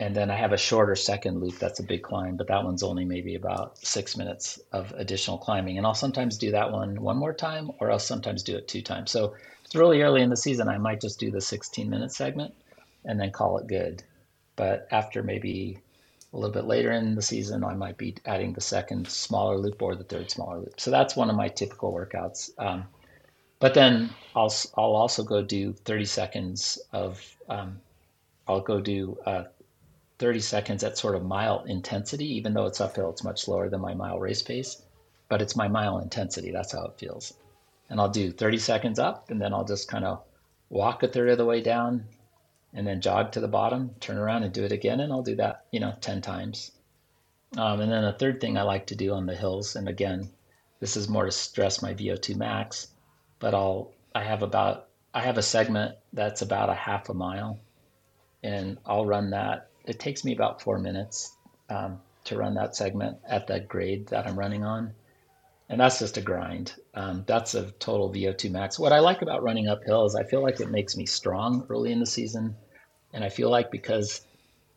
[0.00, 2.82] And then i have a shorter second loop that's a big climb but that one's
[2.82, 5.78] only maybe about six minutes of additional climbing.
[5.78, 8.82] And i'll sometimes do that one one more time or i'll sometimes do it two
[8.82, 9.10] times.
[9.10, 10.68] So it's really early in the season.
[10.68, 12.54] I might just do the 16 minute segment
[13.04, 14.02] and then call it good.
[14.54, 15.78] But after maybe
[16.32, 19.82] a little bit later in the season i might be adding the second smaller loop
[19.82, 20.80] or the third smaller loop.
[20.80, 22.50] So that's one of my typical workouts.
[22.58, 22.86] Um,
[23.62, 27.80] but then I'll I'll also go do 30 seconds of um,
[28.48, 29.44] I'll go do uh,
[30.18, 33.80] 30 seconds at sort of mile intensity, even though it's uphill, it's much slower than
[33.80, 34.82] my mile race pace,
[35.28, 36.50] but it's my mile intensity.
[36.50, 37.34] That's how it feels.
[37.88, 40.24] And I'll do 30 seconds up, and then I'll just kind of
[40.68, 42.04] walk a third of the way down,
[42.74, 45.36] and then jog to the bottom, turn around and do it again, and I'll do
[45.36, 46.72] that, you know, 10 times.
[47.56, 50.30] Um, and then the third thing I like to do on the hills, and again,
[50.80, 52.88] this is more to stress my VO2 max
[53.42, 57.58] but I'll I have about I have a segment that's about a half a mile,
[58.42, 59.68] and I'll run that.
[59.84, 61.36] It takes me about four minutes
[61.68, 64.94] um, to run that segment at that grade that I'm running on,
[65.68, 66.74] and that's just a grind.
[66.94, 68.78] Um, that's a total VO2 max.
[68.78, 71.90] What I like about running uphill is I feel like it makes me strong early
[71.90, 72.54] in the season,
[73.12, 74.24] and I feel like because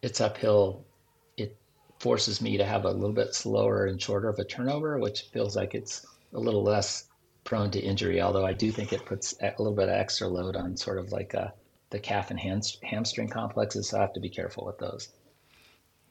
[0.02, 0.84] it's uphill,
[1.38, 1.56] it
[2.00, 5.56] forces me to have a little bit slower and shorter of a turnover, which feels
[5.56, 7.06] like it's a little less
[7.46, 10.58] prone to injury, although I do think it puts a little bit of extra load
[10.58, 11.48] on sort of like uh,
[11.92, 13.90] the calf and hamstring complexes.
[13.90, 15.10] So I have to be careful with those.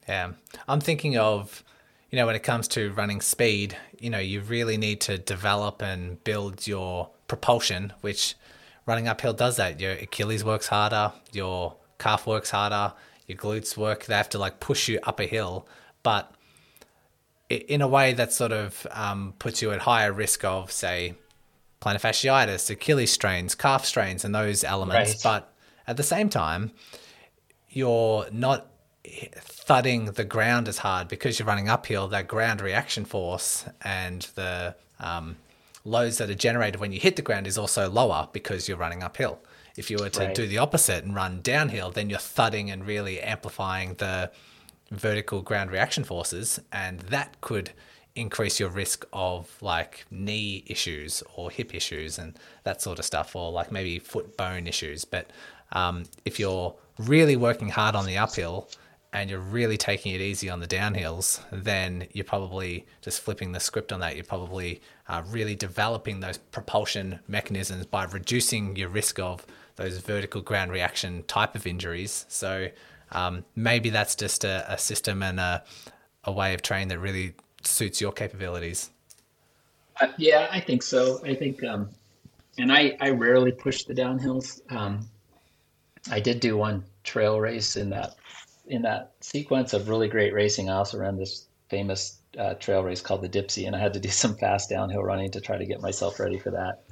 [0.07, 0.31] Yeah.
[0.67, 1.63] I'm thinking of,
[2.09, 5.81] you know, when it comes to running speed, you know, you really need to develop
[5.81, 8.35] and build your propulsion, which
[8.85, 9.79] running uphill does that.
[9.79, 12.93] Your Achilles works harder, your calf works harder,
[13.27, 14.05] your glutes work.
[14.05, 15.67] They have to like push you up a hill.
[16.01, 16.31] But
[17.49, 21.15] in a way that sort of um, puts you at higher risk of, say,
[21.85, 25.11] plantar fasciitis, Achilles strains, calf strains, and those elements.
[25.11, 25.21] Right.
[25.23, 25.53] But
[25.87, 26.71] at the same time,
[27.69, 28.71] you're not
[29.35, 32.07] thudding the ground as hard because you're running uphill.
[32.07, 35.37] That ground reaction force and the um,
[35.83, 39.03] loads that are generated when you hit the ground is also lower because you're running
[39.03, 39.39] uphill.
[39.77, 40.35] If you were to right.
[40.35, 44.31] do the opposite and run downhill, then you're thudding and really amplifying the
[44.89, 47.71] vertical ground reaction forces, and that could
[48.15, 53.35] increase your risk of like knee issues or hip issues and that sort of stuff,
[53.35, 55.05] or like maybe foot bone issues.
[55.05, 55.29] But
[55.71, 58.69] um, if you're really working hard on the uphill
[59.11, 63.59] and you're really taking it easy on the downhills, then you're probably just flipping the
[63.59, 64.15] script on that.
[64.15, 69.45] You're probably uh, really developing those propulsion mechanisms by reducing your risk of
[69.77, 72.25] those vertical ground reaction type of injuries.
[72.27, 72.69] So
[73.11, 75.63] um, maybe that's just a, a system and a,
[76.23, 77.35] a way of training that really
[77.67, 78.91] suits your capabilities.
[80.01, 81.21] Uh, yeah, I think so.
[81.23, 81.89] I think, um,
[82.57, 84.61] and I, I rarely push the downhills.
[84.71, 85.07] Um,
[86.11, 88.15] I did do one trail race in that
[88.67, 90.69] in that sequence of really great racing.
[90.69, 93.99] I also ran this famous uh, trail race called the Dipsea, and I had to
[93.99, 96.83] do some fast downhill running to try to get myself ready for that.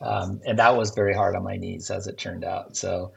[0.00, 2.76] Um, and that was very hard on my knees, as it turned out.
[2.76, 3.12] So,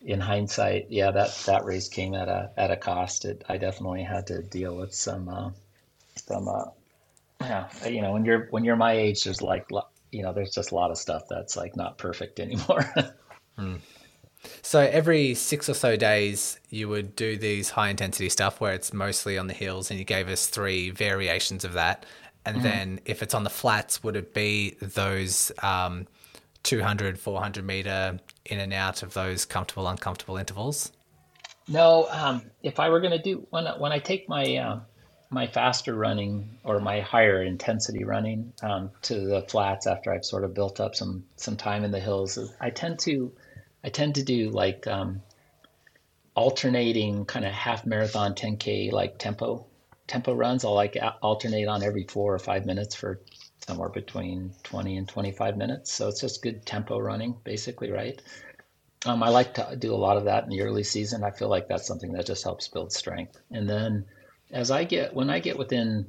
[0.00, 3.24] in hindsight, yeah, that that race came at a at a cost.
[3.24, 5.50] It, I definitely had to deal with some uh,
[6.16, 6.64] some uh,
[7.40, 9.68] yeah, you know, when you're when you're my age, there's like
[10.10, 12.84] you know, there's just a lot of stuff that's like not perfect anymore.
[13.58, 13.80] mm.
[14.62, 18.92] So every six or so days, you would do these high intensity stuff where it's
[18.92, 22.06] mostly on the hills, and you gave us three variations of that.
[22.44, 22.64] And mm-hmm.
[22.64, 26.08] then if it's on the flats, would it be those um,
[26.64, 30.90] 200, 400 meter in and out of those comfortable, uncomfortable intervals?
[31.68, 34.80] No, um, if I were going to do when when I take my uh,
[35.32, 40.44] my faster running or my higher intensity running um, to the flats after I've sort
[40.44, 43.32] of built up some some time in the hills, I tend to
[43.82, 45.22] I tend to do like um,
[46.34, 49.66] alternating kind of half marathon 10k like tempo
[50.06, 50.64] tempo runs.
[50.64, 53.18] I'll like alternate on every four or five minutes for
[53.66, 55.92] somewhere between 20 and 25 minutes.
[55.92, 58.20] So it's just good tempo running, basically, right?
[59.06, 61.24] Um, I like to do a lot of that in the early season.
[61.24, 63.40] I feel like that's something that just helps build strength.
[63.50, 64.04] And then
[64.52, 66.06] as I get when I get within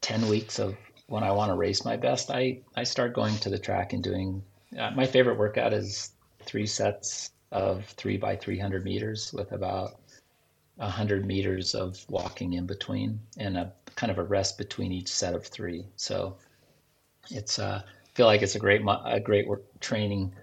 [0.00, 0.76] 10 weeks of
[1.06, 4.02] when I want to race my best, I, I start going to the track and
[4.02, 4.42] doing
[4.78, 6.12] uh, my favorite workout is
[6.42, 10.00] three sets of three by 300 meters with about
[10.76, 15.34] 100 meters of walking in between and a kind of a rest between each set
[15.34, 15.86] of three.
[15.96, 16.36] So
[17.30, 20.34] it's uh, I feel like it's a great a great work training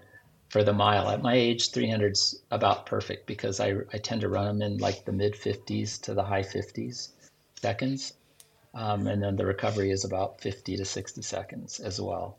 [0.52, 1.08] for the mile.
[1.08, 5.06] At my age, 300's about perfect because I, I tend to run them in like
[5.06, 7.08] the mid 50s to the high 50s
[7.58, 8.12] seconds.
[8.74, 12.36] Um, and then the recovery is about 50 to 60 seconds as well.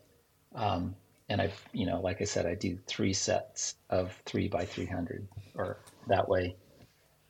[0.54, 0.94] Um,
[1.28, 5.26] and I, you know, like I said, I do three sets of three by 300
[5.56, 6.54] or that way.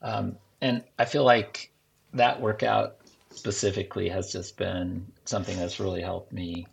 [0.03, 1.70] Um, and I feel like
[2.12, 2.97] that workout
[3.30, 6.66] specifically has just been something that's really helped me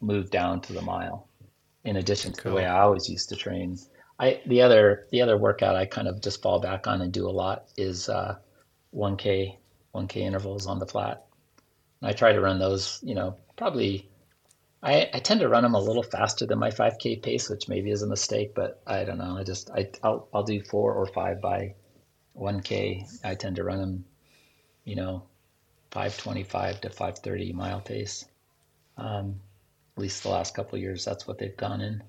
[0.00, 1.26] move down to the mile
[1.84, 2.52] in addition to cool.
[2.52, 3.78] the way I always used to train.
[4.18, 7.28] I the other the other workout I kind of just fall back on and do
[7.28, 8.36] a lot is uh,
[8.94, 9.56] 1K
[9.94, 11.26] 1K intervals on the flat.
[12.00, 14.08] And I try to run those, you know, probably.
[14.84, 17.92] I, I tend to run them a little faster than my 5K pace, which maybe
[17.92, 19.36] is a mistake, but I don't know.
[19.36, 21.74] I just I I'll, I'll do four or five by
[22.36, 23.20] 1K.
[23.24, 24.04] I tend to run them,
[24.84, 25.22] you know,
[25.92, 28.24] 525 to 530 mile pace.
[28.96, 29.40] Um,
[29.96, 32.02] at least the last couple of years, that's what they've gone in.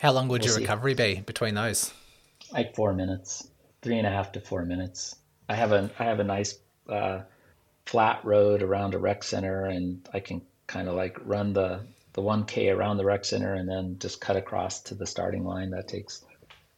[0.00, 0.62] How long would we'll your see.
[0.62, 1.92] recovery be between those?
[2.52, 3.48] Like four minutes,
[3.82, 5.16] three and a half to four minutes.
[5.48, 7.20] I have a I have a nice uh,
[7.86, 11.80] flat road around a rec center, and I can kind of like run the
[12.14, 15.44] the one k around the rec center, and then just cut across to the starting
[15.44, 15.70] line.
[15.70, 16.24] That takes,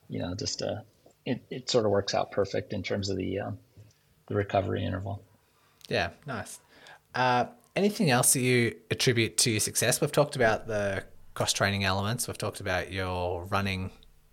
[0.08, 0.82] you know, just a
[1.24, 3.58] it, it sort of works out perfect in terms of the um,
[4.26, 5.22] the recovery interval.
[5.88, 6.58] Yeah, nice.
[7.14, 7.46] Uh,
[7.76, 10.00] anything else that you attribute to your success?
[10.00, 11.04] We've talked about the
[11.34, 12.26] cross training elements.
[12.26, 13.90] We've talked about your running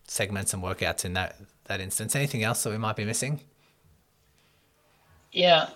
[0.08, 1.36] segments and workouts in that
[1.66, 2.16] that instance.
[2.16, 3.42] Anything else that we might be missing?
[5.32, 5.70] Yeah,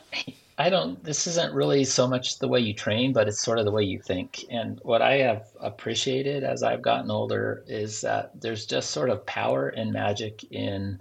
[0.57, 1.03] I don't.
[1.03, 3.83] This isn't really so much the way you train, but it's sort of the way
[3.83, 4.45] you think.
[4.49, 9.25] And what I have appreciated as I've gotten older is that there's just sort of
[9.25, 10.99] power and magic in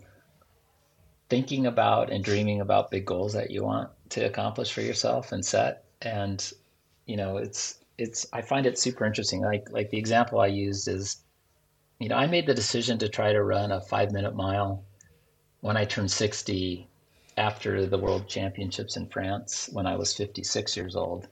[1.28, 5.44] thinking about and dreaming about big goals that you want to accomplish for yourself and
[5.44, 6.52] set and
[7.06, 9.40] you know it's it's i find it super interesting.
[9.40, 11.18] Like like the example i used is
[11.98, 14.84] you know i made the decision to try to run a five minute mile
[15.60, 16.86] when i turned 60
[17.38, 21.28] after the world championships in france when i was 56 years old.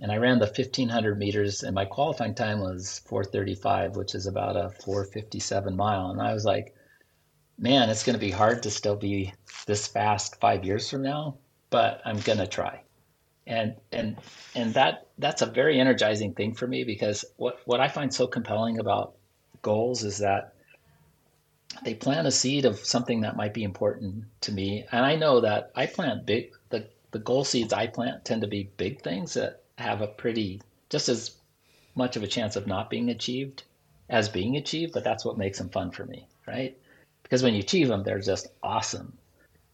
[0.00, 4.56] And i ran the 1500 meters and my qualifying time was 435 which is about
[4.56, 6.10] a 457 mile.
[6.10, 6.74] And i was like
[7.56, 9.32] man it's going to be hard to still be
[9.66, 11.38] this fast five years from now
[11.70, 12.83] but i'm going to try
[13.46, 14.16] and and
[14.54, 18.26] and that that's a very energizing thing for me because what what I find so
[18.26, 19.14] compelling about
[19.62, 20.54] goals is that
[21.82, 24.86] they plant a seed of something that might be important to me.
[24.92, 28.48] And I know that I plant big the the goal seeds I plant tend to
[28.48, 31.36] be big things that have a pretty just as
[31.94, 33.62] much of a chance of not being achieved
[34.08, 36.76] as being achieved but that's what makes them fun for me right?
[37.22, 39.16] Because when you achieve them they're just awesome.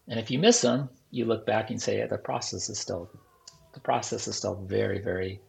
[0.09, 3.11] And if you miss them you look back and say yeah, the process is still
[3.73, 5.41] the process is still very, very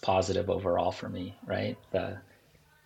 [0.00, 1.76] positive overall for me, right?
[1.90, 2.18] The,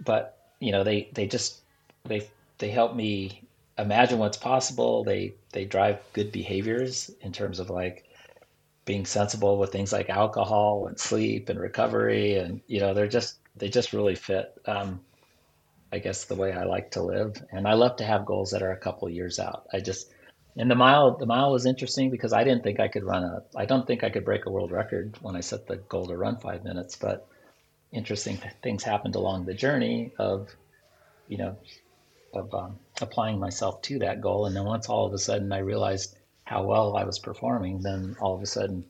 [0.04, 1.60] but you know, they they just
[2.04, 3.42] they they help me
[3.78, 5.04] imagine what's possible.
[5.04, 8.04] They they drive good behaviors in terms of like
[8.84, 13.38] being sensible with things like alcohol and sleep and recovery, and you know, they're just
[13.56, 14.54] they just really fit.
[14.66, 15.00] Um,
[15.92, 18.62] I guess the way I like to live, and I love to have goals that
[18.62, 19.66] are a couple years out.
[19.72, 20.10] I just
[20.56, 23.42] and the mile, the mile was interesting because I didn't think I could run a.
[23.54, 26.16] I don't think I could break a world record when I set the goal to
[26.16, 26.96] run five minutes.
[26.96, 27.28] But
[27.92, 30.48] interesting things happened along the journey of,
[31.28, 31.56] you know,
[32.32, 34.46] of um, applying myself to that goal.
[34.46, 38.16] And then once all of a sudden I realized how well I was performing, then
[38.20, 38.84] all of a sudden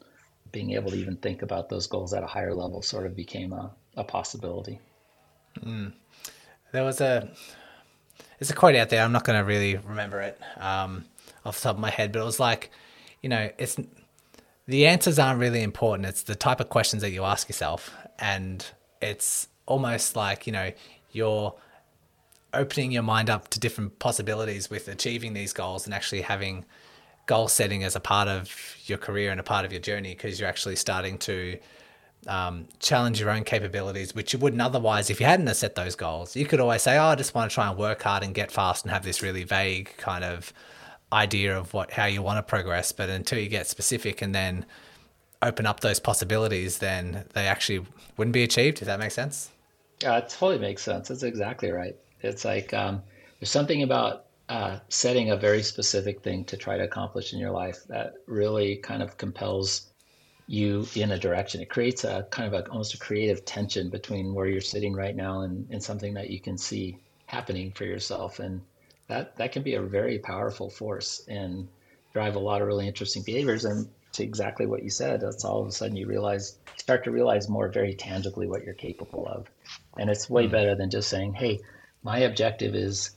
[0.53, 3.53] being able to even think about those goals at a higher level sort of became
[3.53, 4.79] a, a possibility.
[5.61, 5.93] Mm.
[6.73, 7.29] There was a,
[8.39, 9.03] there's a quote out there.
[9.03, 10.39] I'm not going to really remember it.
[10.59, 11.07] Um,
[11.47, 12.71] off the top of my head, but it was like,
[13.23, 13.77] you know, it's
[14.67, 16.07] the answers aren't really important.
[16.07, 18.65] It's the type of questions that you ask yourself, and
[19.01, 20.73] it's almost like you know
[21.13, 21.55] you're
[22.53, 26.65] opening your mind up to different possibilities with achieving these goals and actually having
[27.27, 30.39] goal setting as a part of your career and a part of your journey because
[30.39, 31.59] you're actually starting to
[32.29, 36.35] um, challenge your own capabilities, which you wouldn't otherwise if you hadn't set those goals.
[36.35, 38.51] You could always say, "Oh, I just want to try and work hard and get
[38.51, 40.53] fast," and have this really vague kind of
[41.13, 44.67] idea of what how you want to progress, but until you get specific and then
[45.43, 47.87] open up those possibilities, then they actually
[48.17, 48.81] wouldn't be achieved.
[48.81, 49.51] If that makes sense.
[50.03, 51.09] Yeah, it totally makes sense.
[51.09, 51.97] That's exactly right.
[52.21, 53.03] It's like um,
[53.41, 57.51] there's something about uh, setting a very specific thing to try to accomplish in your
[57.51, 59.87] life that really kind of compels
[60.47, 61.61] you in a direction.
[61.61, 65.17] It creates a kind of a, almost a creative tension between where you're sitting right
[65.17, 68.39] now and, and something that you can see happening for yourself.
[68.39, 68.61] And
[69.09, 71.69] that, that can be a very powerful force and
[72.13, 73.65] drive a lot of really interesting behaviors.
[73.65, 77.11] And to exactly what you said, that's all of a sudden you realize, start to
[77.11, 79.51] realize more very tangibly what you're capable of.
[79.99, 80.53] And it's way mm-hmm.
[80.53, 81.61] better than just saying, hey,
[82.03, 83.11] my objective is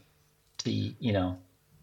[0.59, 1.37] to, you know,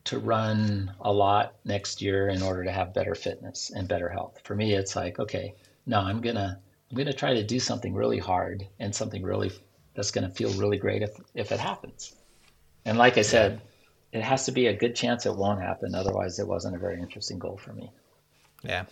[0.06, 4.40] to run a lot next year in order to have better fitness and better health.
[4.44, 5.54] For me, it's like, okay,
[5.84, 9.50] no, I'm gonna I'm gonna try to do something really hard and something really
[9.94, 12.14] that's gonna feel really great if if it happens.
[12.84, 13.60] And like I said,
[14.16, 15.94] it has to be a good chance it won't happen.
[15.94, 17.90] Otherwise, it wasn't a very interesting goal for me.
[18.62, 18.84] Yeah,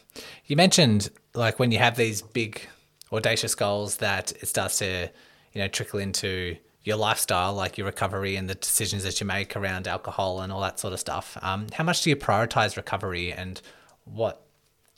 [0.46, 2.68] you mentioned like when you have these big
[3.12, 5.10] audacious goals that it starts to
[5.52, 9.56] you know trickle into your lifestyle, like your recovery and the decisions that you make
[9.56, 11.38] around alcohol and all that sort of stuff.
[11.40, 13.60] Um, how much do you prioritize recovery and
[14.04, 14.42] what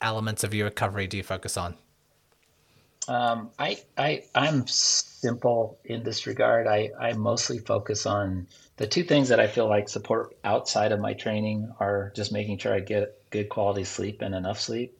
[0.00, 1.76] elements of your recovery do you focus on?
[3.08, 6.66] Um, I, I, I'm simple in this regard.
[6.66, 11.00] I, I mostly focus on the two things that I feel like support outside of
[11.00, 14.98] my training are just making sure I get good quality sleep and enough sleep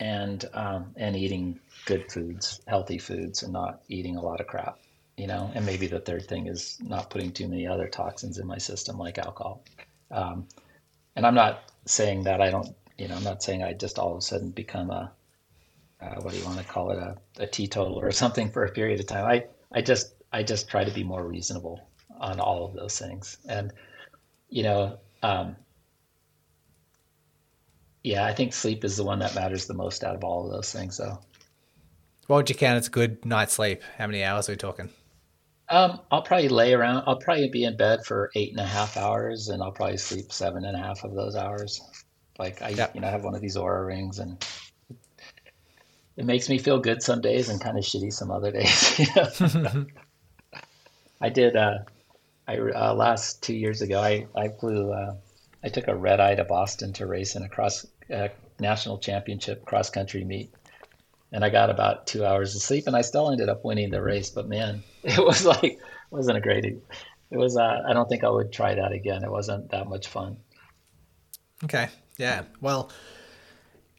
[0.00, 4.78] and, um, and eating good foods, healthy foods and not eating a lot of crap
[5.18, 8.46] you know, and maybe the third thing is not putting too many other toxins in
[8.46, 9.64] my system like alcohol.
[10.12, 10.46] Um,
[11.16, 14.12] and I'm not saying that I don't, you know, I'm not saying I just all
[14.12, 15.10] of a sudden become a,
[16.00, 18.70] uh, what do you want to call it, a, a teetotaler or something for a
[18.70, 19.24] period of time.
[19.24, 21.87] I, I just, I just try to be more reasonable
[22.18, 23.38] on all of those things.
[23.48, 23.72] And,
[24.48, 25.56] you know, um,
[28.02, 30.52] yeah, I think sleep is the one that matters the most out of all of
[30.52, 30.96] those things.
[30.96, 31.18] So,
[32.26, 33.82] what would you count as good night's sleep?
[33.96, 34.90] How many hours are we talking?
[35.70, 37.04] Um, I'll probably lay around.
[37.06, 40.32] I'll probably be in bed for eight and a half hours, and I'll probably sleep
[40.32, 41.80] seven and a half of those hours.
[42.38, 42.94] Like I, yep.
[42.94, 44.42] you know, I have one of these Oura rings, and
[46.16, 49.00] it makes me feel good some days and kind of shitty some other days.
[51.20, 51.56] I did.
[51.56, 51.78] Uh,
[52.48, 54.90] I uh, last two years ago, I I flew.
[54.90, 55.14] Uh,
[55.62, 58.28] I took a red eye to Boston to race in a cross uh,
[58.58, 60.50] national championship cross country meet,
[61.30, 64.02] and I got about two hours of sleep, and I still ended up winning the
[64.02, 64.30] race.
[64.30, 65.78] But man, it was like it
[66.10, 66.64] wasn't a great.
[66.64, 67.58] It was.
[67.58, 69.22] Uh, I don't think I would try that again.
[69.22, 70.38] It wasn't that much fun.
[71.64, 71.88] Okay.
[72.16, 72.44] Yeah.
[72.62, 72.90] Well,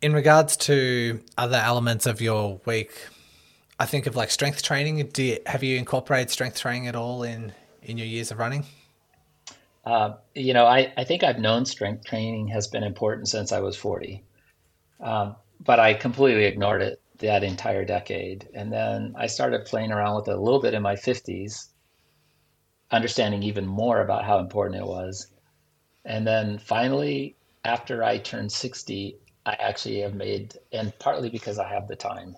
[0.02, 3.06] in regards to other elements of your week,
[3.80, 5.08] I think of like strength training.
[5.14, 8.66] Do you, have you incorporated strength training at all in in your years of running?
[9.86, 13.60] Uh, you know, I, I think I've known strength training has been important since I
[13.60, 14.24] was 40.
[15.00, 18.48] Um, but I completely ignored it that entire decade.
[18.54, 21.68] And then I started playing around with it a little bit in my 50s,
[22.92, 25.32] understanding even more about how important it was.
[26.06, 31.68] And then finally, after I turned 60, I actually have made, and partly because I
[31.68, 32.36] have the time,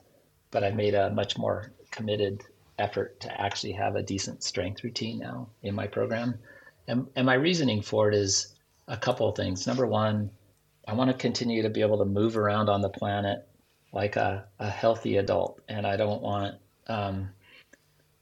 [0.49, 2.43] but I made a much more committed
[2.81, 6.39] effort to actually have a decent strength routine now in my program.
[6.87, 8.53] And, and my reasoning for it is
[8.87, 9.67] a couple of things.
[9.67, 10.31] Number one,
[10.87, 13.47] I want to continue to be able to move around on the planet
[13.93, 16.55] like a, a healthy adult and i don't want
[16.87, 17.29] um,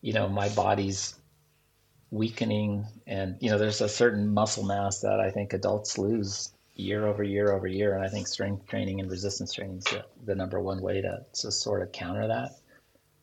[0.01, 1.15] you know my body's
[2.11, 7.05] weakening and you know there's a certain muscle mass that i think adults lose year
[7.05, 10.35] over year over year and i think strength training and resistance training is the, the
[10.35, 12.51] number one way to, to sort of counter that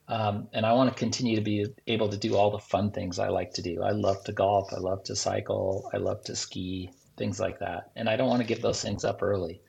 [0.08, 3.18] um, and i want to continue to be able to do all the fun things
[3.18, 6.36] i like to do i love to golf i love to cycle i love to
[6.36, 9.60] ski things like that and i don't want to give those things up early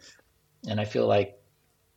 [0.68, 1.38] and i feel like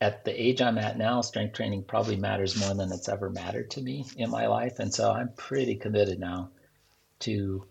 [0.01, 3.71] at the age I'm at now, strength training probably matters more than it's ever mattered
[3.73, 4.79] to me in my life.
[4.79, 6.51] And so I'm pretty committed now
[7.21, 7.67] to,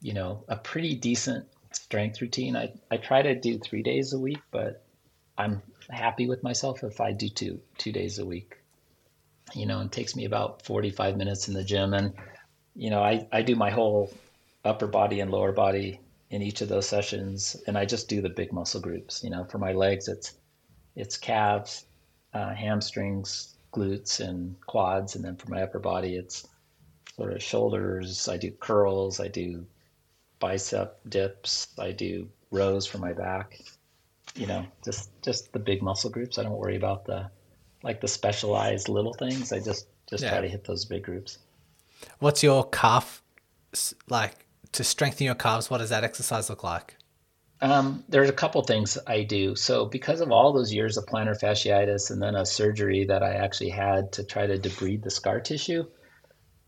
[0.00, 2.56] you know, a pretty decent strength routine.
[2.56, 4.84] I, I try to do three days a week, but
[5.36, 8.54] I'm happy with myself if I do two, two days a week.
[9.52, 11.94] You know, it takes me about 45 minutes in the gym.
[11.94, 12.14] And,
[12.74, 14.12] you know, I, I do my whole
[14.64, 17.56] upper body and lower body in each of those sessions.
[17.66, 19.22] And I just do the big muscle groups.
[19.22, 20.34] You know, for my legs, it's
[20.96, 21.86] it's calves,
[22.32, 25.16] uh, hamstrings, glutes, and quads.
[25.16, 26.46] And then for my upper body, it's
[27.16, 28.28] sort of shoulders.
[28.28, 29.20] I do curls.
[29.20, 29.66] I do
[30.38, 31.68] bicep dips.
[31.78, 33.60] I do rows for my back.
[34.34, 36.38] You know, just just the big muscle groups.
[36.38, 37.30] I don't worry about the
[37.84, 39.52] like the specialized little things.
[39.52, 40.30] I just just yeah.
[40.30, 41.38] try to hit those big groups.
[42.18, 43.22] What's your calf
[44.08, 45.70] like to strengthen your calves?
[45.70, 46.96] What does that exercise look like?
[47.60, 49.54] Um, there's a couple things I do.
[49.54, 53.34] So because of all those years of plantar fasciitis and then a surgery that I
[53.34, 55.86] actually had to try to debride the scar tissue,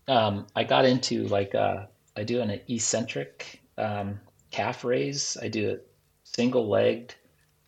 [0.07, 5.37] um, I got into like a, uh, I do an eccentric um, calf raise.
[5.39, 5.87] I do it
[6.23, 7.13] single legged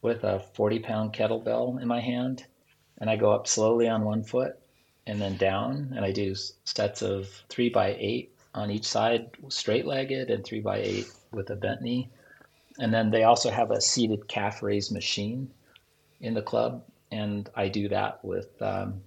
[0.01, 2.45] with a 40 pound kettlebell in my hand.
[2.99, 4.57] And I go up slowly on one foot
[5.07, 6.35] and then down, and I do
[6.65, 11.49] sets of three by eight on each side, straight legged, and three by eight with
[11.49, 12.09] a bent knee.
[12.79, 15.49] And then they also have a seated calf raise machine
[16.21, 19.01] in the club, and I do that with um,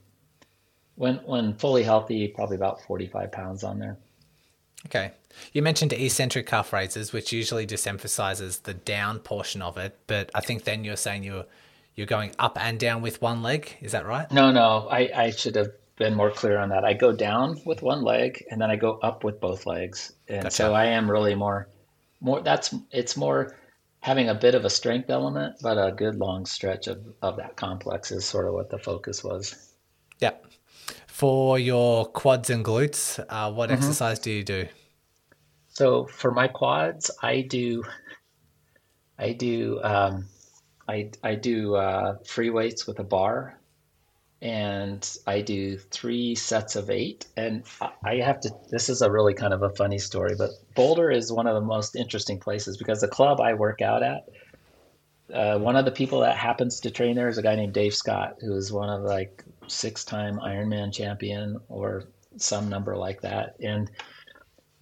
[0.97, 3.97] when when fully healthy, probably about forty five pounds on there.
[4.87, 5.13] Okay.
[5.53, 10.31] You mentioned eccentric calf raises, which usually just emphasizes the down portion of it, but
[10.35, 11.47] I think then you're saying you're
[11.95, 13.77] you're going up and down with one leg.
[13.81, 14.31] Is that right?
[14.33, 14.89] No, no.
[14.91, 16.85] I, I should have been more clear on that.
[16.85, 20.13] I go down with one leg and then I go up with both legs.
[20.29, 20.55] And gotcha.
[20.55, 21.69] so I am really more
[22.21, 23.57] more that's it's more
[24.01, 27.57] having a bit of a strength element, but a good long stretch of, of that
[27.57, 29.75] complex is sort of what the focus was.
[30.19, 30.33] Yeah.
[31.07, 33.79] For your quads and glutes, uh, what mm-hmm.
[33.79, 34.67] exercise do you do?
[35.69, 37.85] So for my quads, I do
[39.19, 40.27] I do um,
[40.93, 43.59] I I do uh, free weights with a bar,
[44.43, 47.27] and I do three sets of eight.
[47.37, 47.65] And
[48.05, 48.51] I have to.
[48.71, 51.67] This is a really kind of a funny story, but Boulder is one of the
[51.67, 54.29] most interesting places because the club I work out at.
[55.33, 57.95] Uh, one of the people that happens to train there is a guy named Dave
[57.95, 62.05] Scott, who is one of like six-time Ironman champion or
[62.37, 63.57] some number like that.
[63.61, 63.91] And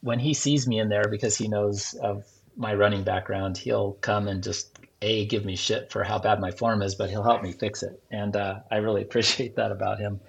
[0.01, 2.25] when he sees me in there, because he knows of
[2.57, 6.51] my running background, he'll come and just a give me shit for how bad my
[6.51, 9.99] form is, but he'll help me fix it, and uh, I really appreciate that about
[9.99, 10.21] him.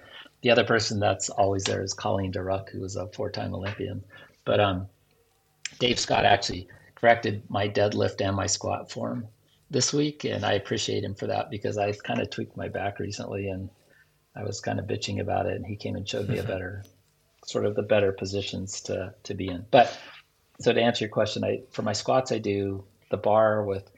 [0.42, 4.02] The other person that's always there is Colleen De Reuck, who was a four-time Olympian.
[4.44, 4.88] But um,
[5.78, 6.66] Dave Scott actually
[6.96, 9.28] corrected my deadlift and my squat form
[9.70, 12.98] this week, and I appreciate him for that because I kind of tweaked my back
[12.98, 13.70] recently, and
[14.34, 16.84] I was kind of bitching about it, and he came and showed me a better,
[17.44, 19.64] sort of the better positions to to be in.
[19.70, 19.96] But
[20.60, 23.90] so to answer your question, I for my squats I do the bar with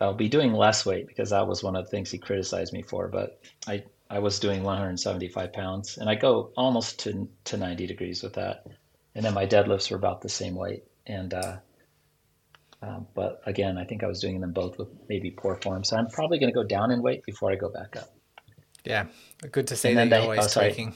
[0.00, 2.82] I'll be doing less weight because that was one of the things he criticized me
[2.82, 3.08] for.
[3.08, 8.22] But I, I was doing 175 pounds and I go almost to, to 90 degrees
[8.22, 8.66] with that.
[9.14, 10.84] And then my deadlifts were about the same weight.
[11.06, 11.56] And, uh,
[12.82, 15.82] um, but again, I think I was doing them both with maybe poor form.
[15.82, 18.10] So I'm probably going to go down in weight before I go back up.
[18.84, 19.06] Yeah.
[19.50, 20.94] Good to see that you're always oh, taking.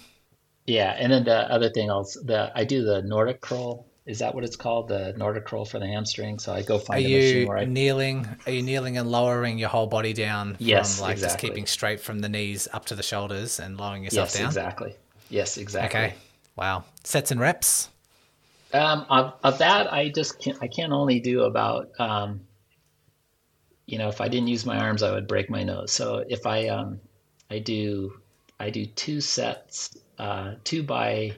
[0.66, 0.94] Yeah.
[0.98, 4.42] And then the other thing I'll, the, I do the Nordic curl is that what
[4.42, 4.88] it's called?
[4.88, 6.40] The Nordic curl for the hamstring.
[6.40, 8.26] So I go find are a machine where I kneeling.
[8.44, 10.56] Are you kneeling and lowering your whole body down?
[10.58, 11.28] Yes, from like exactly.
[11.28, 14.46] just keeping straight from the knees up to the shoulders and lowering yourself yes, down.
[14.46, 14.96] exactly.
[15.28, 16.00] Yes, exactly.
[16.00, 16.14] Okay.
[16.56, 16.82] Wow.
[17.04, 17.88] Sets and reps.
[18.74, 20.58] Um, of, of that, I just can't.
[20.60, 21.90] I can only do about.
[22.00, 22.40] Um,
[23.86, 25.92] you know, if I didn't use my arms, I would break my nose.
[25.92, 27.00] So if I um,
[27.48, 28.20] I do
[28.58, 31.36] I do two sets, uh, two by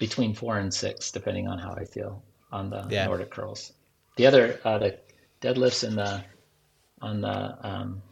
[0.00, 3.06] between four and six, depending on how I feel on the yeah.
[3.06, 3.72] Nordic curls.
[4.16, 4.98] The other, uh, the
[5.40, 6.24] deadlifts and the
[7.00, 8.02] on the um,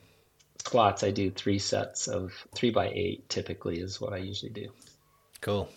[0.58, 3.28] squats, I do three sets of three by eight.
[3.28, 4.68] Typically, is what I usually do.
[5.40, 5.68] Cool,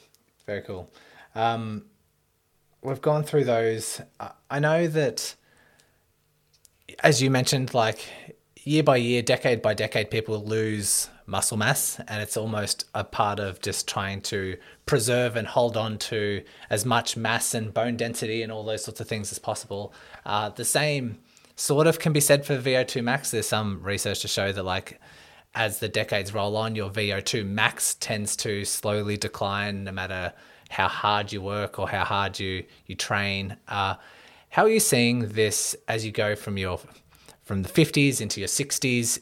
[0.46, 0.92] very cool.
[1.34, 1.86] Um,
[2.84, 4.02] we've gone through those.
[4.50, 5.34] I know that,
[7.00, 8.06] as you mentioned, like
[8.64, 13.40] year by year, decade by decade, people lose muscle mass, and it's almost a part
[13.40, 18.44] of just trying to preserve and hold on to as much mass and bone density
[18.44, 19.94] and all those sorts of things as possible.
[20.26, 21.18] Uh, the same
[21.56, 23.32] sort of can be said for VO2 max.
[23.32, 25.00] There's some research to show that, like,
[25.56, 30.34] as the decades roll on, your VO2 max tends to slowly decline no matter
[30.70, 33.58] how hard you work or how hard you, you train.
[33.68, 33.96] Uh,
[34.50, 36.80] how are you seeing this as you go from your
[37.52, 39.20] from the 50s into your 60s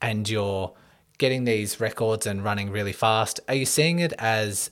[0.00, 0.72] and you're
[1.18, 4.70] getting these records and running really fast, are you seeing it as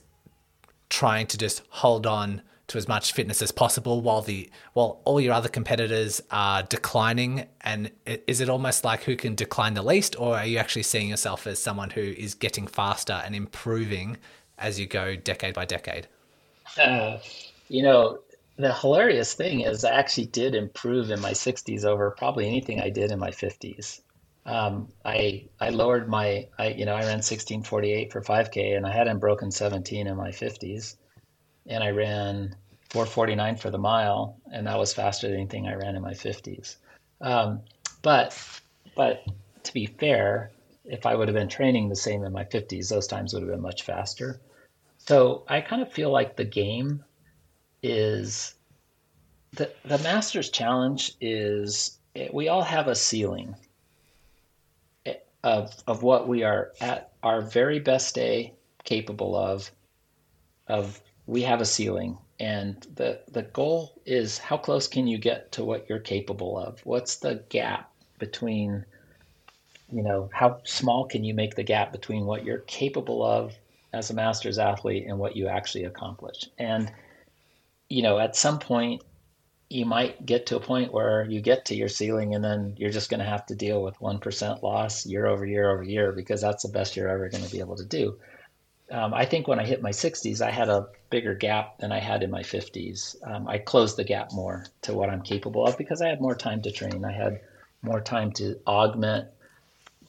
[0.89, 5.21] trying to just hold on to as much fitness as possible while the while all
[5.21, 7.45] your other competitors are declining?
[7.61, 11.09] And is it almost like who can decline the least or are you actually seeing
[11.09, 14.17] yourself as someone who is getting faster and improving
[14.57, 16.07] as you go decade by decade?
[16.75, 17.19] Uh,
[17.67, 18.17] you know
[18.59, 22.89] the hilarious thing is I actually did improve in my 60s over probably anything I
[22.89, 24.01] did in my 50s.
[24.45, 28.91] Um, I I lowered my I you know I ran 1648 for 5k and I
[28.91, 30.97] hadn't broken 17 in my 50s,
[31.67, 32.55] and I ran
[32.89, 36.75] 449 for the mile and that was faster than anything I ran in my 50s.
[37.21, 37.61] Um,
[38.01, 38.37] but
[38.93, 39.23] but
[39.63, 40.51] to be fair,
[40.83, 43.51] if I would have been training the same in my 50s, those times would have
[43.51, 44.41] been much faster.
[44.97, 47.05] So I kind of feel like the game
[47.81, 48.55] is
[49.53, 53.55] the the Masters Challenge is eh, we all have a ceiling
[55.05, 58.53] eh, of of what we are at our very best day
[58.83, 59.71] capable of.
[60.67, 65.51] Of we have a ceiling, and the the goal is how close can you get
[65.53, 66.79] to what you're capable of?
[66.85, 68.85] What's the gap between
[69.91, 73.55] you know, how small can you make the gap between what you're capable of
[73.93, 76.45] as a master's athlete and what you actually accomplish?
[76.57, 76.91] And,
[77.89, 79.03] you know, at some point,
[79.69, 82.89] you might get to a point where you get to your ceiling and then you're
[82.89, 86.41] just going to have to deal with 1% loss year over year over year because
[86.41, 88.17] that's the best you're ever going to be able to do.
[88.91, 91.99] Um, I think when I hit my 60s, I had a bigger gap than I
[91.99, 93.15] had in my 50s.
[93.23, 96.35] Um, I closed the gap more to what I'm capable of because I had more
[96.35, 97.05] time to train.
[97.05, 97.39] I had
[97.83, 99.27] more time to augment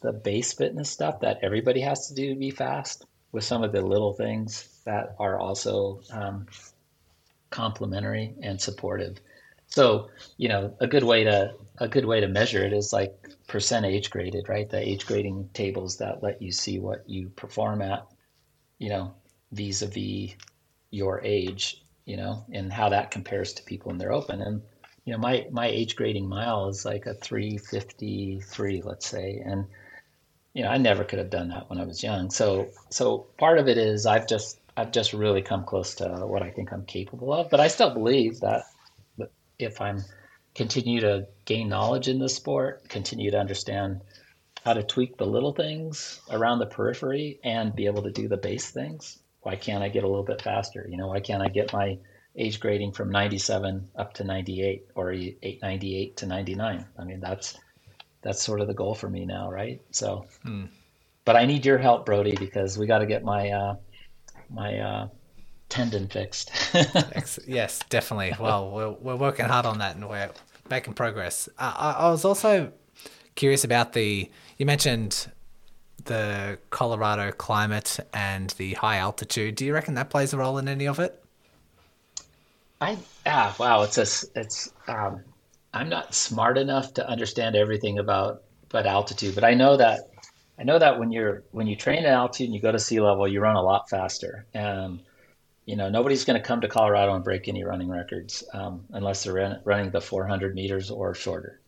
[0.01, 3.73] the base fitness stuff that everybody has to do to be fast with some of
[3.73, 6.47] the little things that are also um,
[7.51, 9.21] complementary and supportive.
[9.67, 13.15] So, you know, a good way to a good way to measure it is like
[13.47, 14.69] percent age graded, right?
[14.69, 18.07] The age grading tables that let you see what you perform at,
[18.79, 19.15] you know,
[19.53, 20.35] vis-a-vis
[20.91, 24.43] your age, you know, and how that compares to people in their open.
[24.43, 24.63] And
[25.05, 29.67] you know, my my age grading mile is like a 353, let's say, and
[30.55, 32.31] you know, I never could have done that when I was young.
[32.31, 36.43] So so part of it is I've just I've just really come close to what
[36.43, 38.65] I think I'm capable of, but I still believe that
[39.59, 40.05] if I'm
[40.55, 44.01] continue to gain knowledge in the sport, continue to understand
[44.65, 48.37] how to tweak the little things around the periphery and be able to do the
[48.37, 49.19] base things.
[49.43, 50.87] Why can't I get a little bit faster?
[50.89, 51.99] You know, why can't I get my
[52.37, 56.87] age grading from 97 up to 98 or 898 to 99?
[56.99, 57.59] I mean, that's
[58.23, 59.81] that's sort of the goal for me now, right?
[59.93, 60.67] So, hmm.
[61.25, 63.77] but I need your help, Brodie, because we got to get my uh,
[64.53, 65.09] my uh,
[65.69, 66.51] tendon fixed.
[67.47, 68.35] yes, definitely.
[68.39, 70.31] Well, we're, we're working hard on that and we're
[70.69, 71.49] making progress.
[71.59, 72.73] I, I was also
[73.35, 75.29] curious about the, you mentioned
[76.05, 79.55] the Colorado climate and the high altitude.
[79.55, 81.23] Do you reckon that plays a role in any of it?
[82.81, 82.97] I
[83.27, 85.23] ah wow, it's a it's um,
[85.75, 90.10] I'm not smart enough to understand everything about but altitude, but I know that
[90.61, 93.01] I know that when you're when you train at altitude and you go to sea
[93.01, 94.45] level, you run a lot faster.
[94.53, 95.01] And
[95.65, 99.25] you know, nobody's going to come to Colorado and break any running records um, unless
[99.25, 101.61] they're running the 400 meters or shorter.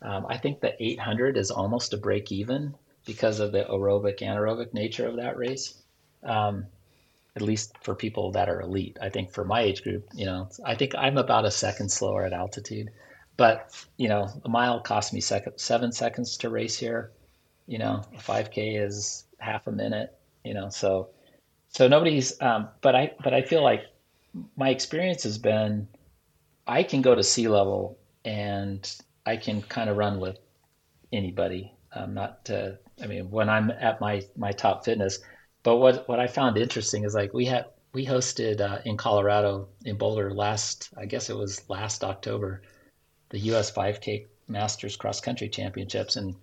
[0.00, 2.74] Um, I think the 800 is almost a break even
[3.04, 5.74] because of the aerobic anaerobic nature of that race.
[6.24, 6.66] Um,
[7.36, 8.98] at least for people that are elite.
[9.00, 12.26] I think for my age group, you know, I think I'm about a second slower
[12.26, 12.90] at altitude.
[13.36, 17.12] But you know, a mile cost me seven seconds to race here.
[17.66, 20.16] You know, a 5K is half a minute.
[20.44, 21.10] You know, so
[21.72, 23.84] so nobody's um, but i but i feel like
[24.56, 25.88] my experience has been
[26.66, 28.96] i can go to sea level and
[29.26, 30.38] i can kind of run with
[31.12, 35.18] anybody um, not to i mean when i'm at my my top fitness
[35.62, 39.68] but what what i found interesting is like we had we hosted uh, in colorado
[39.84, 42.62] in boulder last i guess it was last october
[43.30, 46.34] the us 5k masters cross country championships and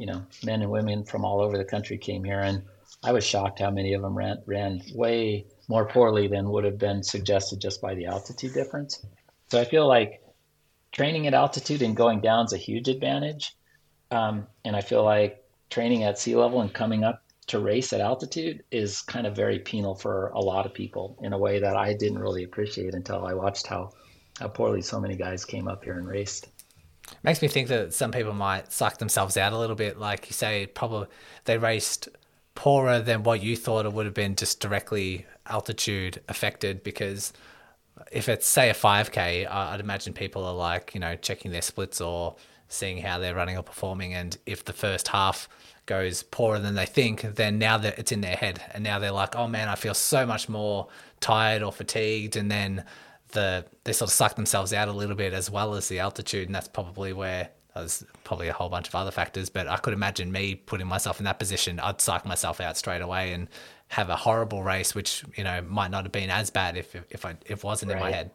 [0.00, 2.62] you know men and women from all over the country came here and
[3.04, 6.78] I was shocked how many of them ran ran way more poorly than would have
[6.78, 9.04] been suggested just by the altitude difference.
[9.48, 10.22] So I feel like
[10.90, 13.54] training at altitude and going down is a huge advantage.
[14.10, 18.00] Um, and I feel like training at sea level and coming up to race at
[18.00, 21.76] altitude is kind of very penal for a lot of people in a way that
[21.76, 23.92] I didn't really appreciate until I watched how,
[24.40, 26.48] how poorly so many guys came up here and raced.
[27.22, 29.98] Makes me think that some people might suck themselves out a little bit.
[29.98, 31.08] Like you say, probably
[31.44, 32.08] they raced
[32.54, 37.32] poorer than what you thought it would have been just directly altitude affected because
[38.12, 42.00] if it's say a 5k i'd imagine people are like you know checking their splits
[42.00, 42.36] or
[42.68, 45.48] seeing how they're running or performing and if the first half
[45.86, 49.10] goes poorer than they think then now that it's in their head and now they're
[49.10, 50.86] like oh man i feel so much more
[51.18, 52.84] tired or fatigued and then
[53.32, 56.46] the they sort of suck themselves out a little bit as well as the altitude
[56.46, 59.94] and that's probably where there's probably a whole bunch of other factors, but I could
[59.94, 61.78] imagine me putting myself in that position.
[61.80, 63.48] I'd psych myself out straight away and
[63.88, 67.24] have a horrible race, which you know might not have been as bad if if
[67.24, 67.98] I if it wasn't right.
[67.98, 68.30] in my head.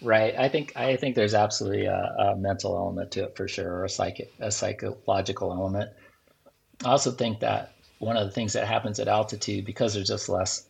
[0.00, 0.34] Right.
[0.36, 3.84] I think I think there's absolutely a, a mental element to it for sure, or
[3.84, 5.90] a psychic a psychological element.
[6.84, 10.28] I also think that one of the things that happens at altitude because there's just
[10.28, 10.66] less,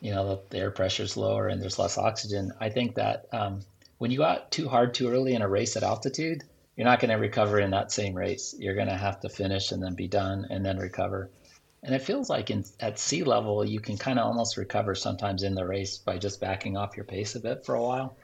[0.00, 2.52] you know, the air pressure is lower and there's less oxygen.
[2.60, 3.60] I think that um,
[3.98, 6.44] when you go out too hard too early in a race at altitude,
[6.76, 8.54] you're not going to recover in that same race.
[8.58, 11.30] You're going to have to finish and then be done and then recover.
[11.82, 15.42] And it feels like in, at sea level, you can kind of almost recover sometimes
[15.42, 18.16] in the race by just backing off your pace a bit for a while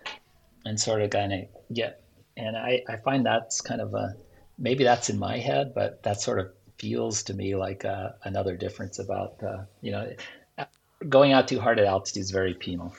[0.64, 1.40] and sort of kind of
[1.72, 2.02] get.
[2.36, 4.14] And I, I find that's kind of a
[4.58, 8.56] maybe that's in my head, but that sort of feels to me like uh, another
[8.56, 10.12] difference about, uh, you know,
[11.08, 12.94] going out too hard at altitude is very penal.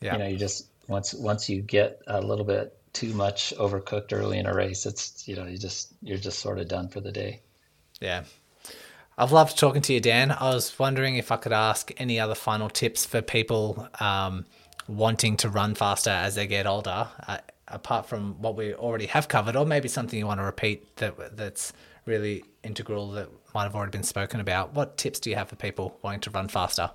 [0.00, 0.14] Yeah.
[0.14, 4.38] You know, you just once once you get a little bit too much overcooked early
[4.38, 7.12] in a race, it's you know you just you're just sort of done for the
[7.12, 7.40] day.
[8.00, 8.24] Yeah.
[9.16, 10.30] I've loved talking to you, Dan.
[10.30, 14.46] I was wondering if I could ask any other final tips for people um,
[14.88, 17.38] wanting to run faster as they get older, uh,
[17.68, 21.36] apart from what we already have covered, or maybe something you want to repeat that
[21.36, 21.74] that's
[22.06, 24.74] really integral that might have already been spoken about.
[24.74, 26.90] What tips do you have for people wanting to run faster?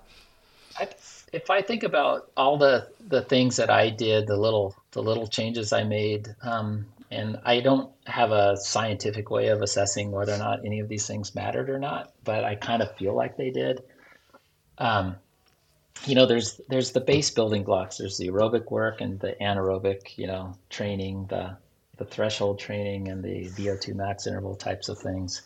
[0.79, 0.89] I,
[1.33, 5.27] if I think about all the the things that I did, the little the little
[5.27, 10.37] changes I made, um, and I don't have a scientific way of assessing whether or
[10.37, 13.49] not any of these things mattered or not, but I kind of feel like they
[13.49, 13.83] did.
[14.77, 15.15] Um,
[16.05, 17.97] you know, there's there's the base building blocks.
[17.97, 21.57] There's the aerobic work and the anaerobic, you know, training, the
[21.97, 25.41] the threshold training and the VO2 max interval types of things.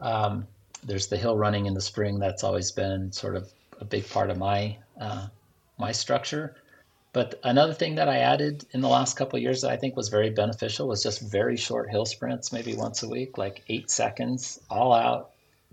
[0.00, 0.46] Um,
[0.84, 2.18] there's the hill running in the spring.
[2.18, 5.28] That's always been sort of a big part of my uh,
[5.78, 6.56] my structure.
[7.12, 10.08] But another thing that I added in the last couple years that I think was
[10.08, 14.60] very beneficial was just very short hill sprints, maybe once a week, like eight seconds,
[14.70, 15.30] all out,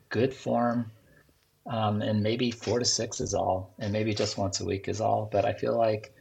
[0.09, 0.91] good form,
[1.67, 5.01] um, and maybe four to six is all, and maybe just once a week is
[5.01, 5.28] all.
[5.32, 6.13] But I feel like,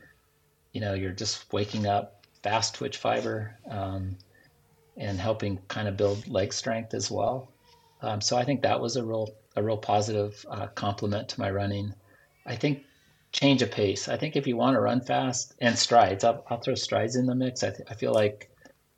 [0.73, 4.17] you know, you're just waking up fast twitch fiber um,
[4.97, 7.49] and helping kind of build leg strength as well.
[8.05, 11.51] Um, so I think that was a real a real positive uh, complement to my
[11.51, 11.95] running.
[12.45, 12.85] I think
[13.33, 14.09] change of pace.
[14.09, 17.27] I think if you want to run fast and strides, I'll, I'll throw strides in
[17.27, 17.63] the mix.
[17.63, 18.51] I, th- I feel like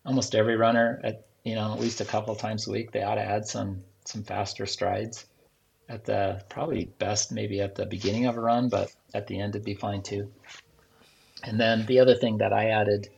[0.04, 3.14] almost every runner at you know at least a couple times a week they ought
[3.14, 5.26] to add some some faster strides
[5.88, 9.54] at the probably best maybe at the beginning of a run, but at the end
[9.54, 10.32] it'd be fine too.
[11.44, 13.09] And then the other thing that I added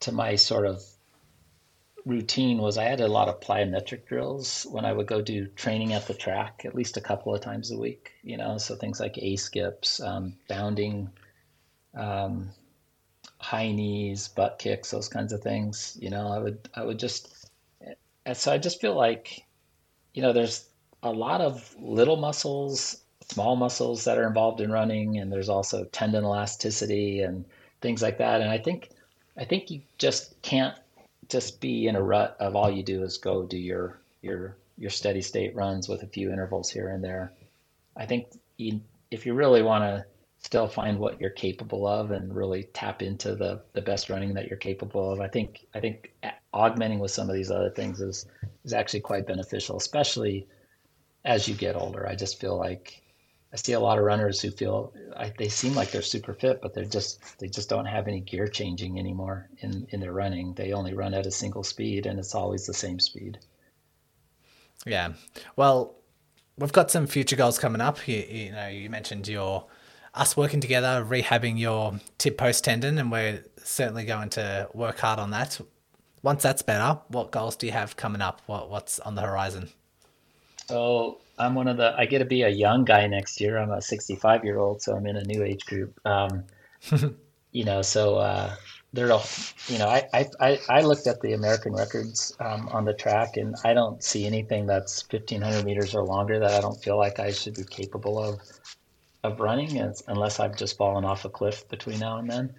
[0.00, 0.80] to my sort of
[2.08, 5.92] routine was I had a lot of plyometric drills when I would go do training
[5.92, 8.98] at the track at least a couple of times a week, you know, so things
[8.98, 11.10] like A skips, um, bounding,
[11.94, 12.48] um,
[13.38, 17.50] high knees, butt kicks, those kinds of things, you know, I would, I would just,
[18.24, 19.44] and so I just feel like,
[20.14, 20.70] you know, there's
[21.02, 25.84] a lot of little muscles, small muscles that are involved in running, and there's also
[25.84, 27.44] tendon elasticity and
[27.82, 28.40] things like that.
[28.40, 28.90] And I think
[29.36, 30.74] I think you just can't
[31.28, 34.90] just be in a rut of all you do is go do your your your
[34.90, 37.32] steady state runs with a few intervals here and there.
[37.96, 38.26] I think
[38.56, 40.04] you, if you really want to
[40.38, 44.48] still find what you're capable of and really tap into the the best running that
[44.48, 46.12] you're capable of, I think I think
[46.52, 48.26] augmenting with some of these other things is
[48.64, 50.46] is actually quite beneficial, especially
[51.24, 52.08] as you get older.
[52.08, 53.02] I just feel like
[53.52, 56.60] I see a lot of runners who feel I, they seem like they're super fit,
[56.60, 60.52] but they're just they just don't have any gear changing anymore in in their running.
[60.54, 63.38] They only run at a single speed, and it's always the same speed.
[64.86, 65.14] Yeah,
[65.56, 65.96] well,
[66.58, 68.06] we've got some future goals coming up.
[68.06, 69.66] You, you know, you mentioned your
[70.14, 75.18] us working together, rehabbing your tib post tendon, and we're certainly going to work hard
[75.18, 75.58] on that.
[76.22, 78.42] Once that's better, what goals do you have coming up?
[78.46, 79.70] What what's on the horizon?
[80.68, 81.94] So I'm one of the.
[81.96, 83.56] I get to be a young guy next year.
[83.56, 85.98] I'm a 65 year old, so I'm in a new age group.
[86.04, 86.44] Um,
[87.52, 88.54] you know, so uh,
[88.92, 89.22] there are.
[89.68, 93.56] You know, I, I I looked at the American records um, on the track, and
[93.64, 97.32] I don't see anything that's 1500 meters or longer that I don't feel like I
[97.32, 98.40] should be capable of
[99.24, 102.54] of running, unless I've just fallen off a cliff between now and then.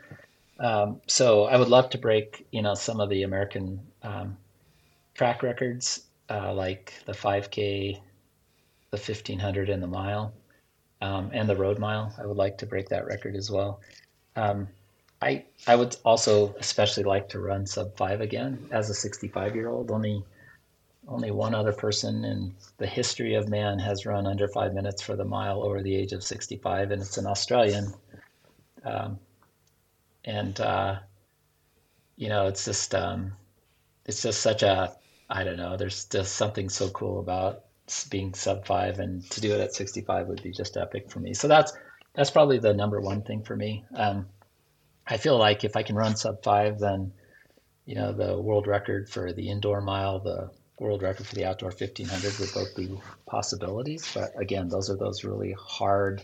[0.59, 4.35] Um, so I would love to break, you know, some of the American um,
[5.13, 7.99] track records, uh, like the 5K
[8.91, 10.33] the 1500 and the mile
[11.01, 12.13] um, and the road mile.
[12.17, 13.81] I would like to break that record as well.
[14.35, 14.67] Um,
[15.21, 19.69] I I would also especially like to run sub five again as a 65 year
[19.69, 19.91] old.
[19.91, 20.23] Only
[21.07, 25.15] only one other person in the history of man has run under five minutes for
[25.15, 27.93] the mile over the age of 65, and it's an Australian.
[28.85, 29.19] Um,
[30.25, 30.99] and uh,
[32.15, 33.33] you know, it's just um,
[34.05, 34.95] it's just such a
[35.29, 35.77] I don't know.
[35.77, 37.63] There's just something so cool about
[38.09, 41.33] being sub five, and to do it at 65 would be just epic for me.
[41.33, 41.73] So that's
[42.13, 43.85] that's probably the number one thing for me.
[43.95, 44.27] Um,
[45.07, 47.11] I feel like if I can run sub five, then
[47.85, 50.49] you know the world record for the indoor mile, the
[50.79, 54.09] world record for the outdoor 1500 would both be possibilities.
[54.13, 56.23] But again, those are those really hard,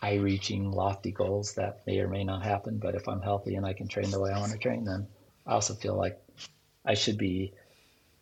[0.00, 2.78] high-reaching, lofty goals that may or may not happen.
[2.78, 5.08] But if I'm healthy and I can train the way I want to train, then
[5.46, 6.18] I also feel like
[6.84, 7.52] I should be.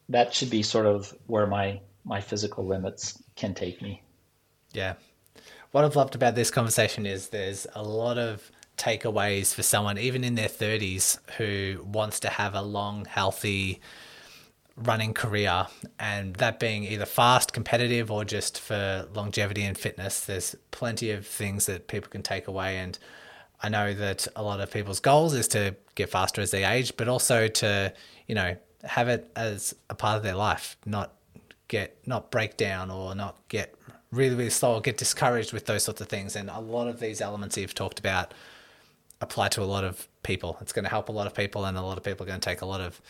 [0.09, 4.03] That should be sort of where my my physical limits can take me.
[4.73, 4.95] Yeah.
[5.73, 10.23] What I've loved about this conversation is there's a lot of takeaways for someone, even
[10.23, 13.81] in their 30s, who wants to have a long, healthy
[14.77, 15.67] running career.
[15.99, 20.25] And that being either fast, competitive, or just for longevity and fitness.
[20.25, 22.79] There's plenty of things that people can take away.
[22.79, 22.99] And
[23.63, 26.97] I know that a lot of people's goals is to get faster as they age,
[26.97, 27.93] but also to,
[28.27, 31.13] you know, have it as a part of their life, not
[31.69, 33.75] get not break down or not get
[34.13, 36.37] really really slow or get discouraged with those sorts of things.
[36.37, 38.33] And a lot of these elements you've talked about
[39.21, 40.59] apply to a lot of people.
[40.61, 42.41] It's going to help a lot of people, and a lot of people are going
[42.41, 43.01] to take a lot of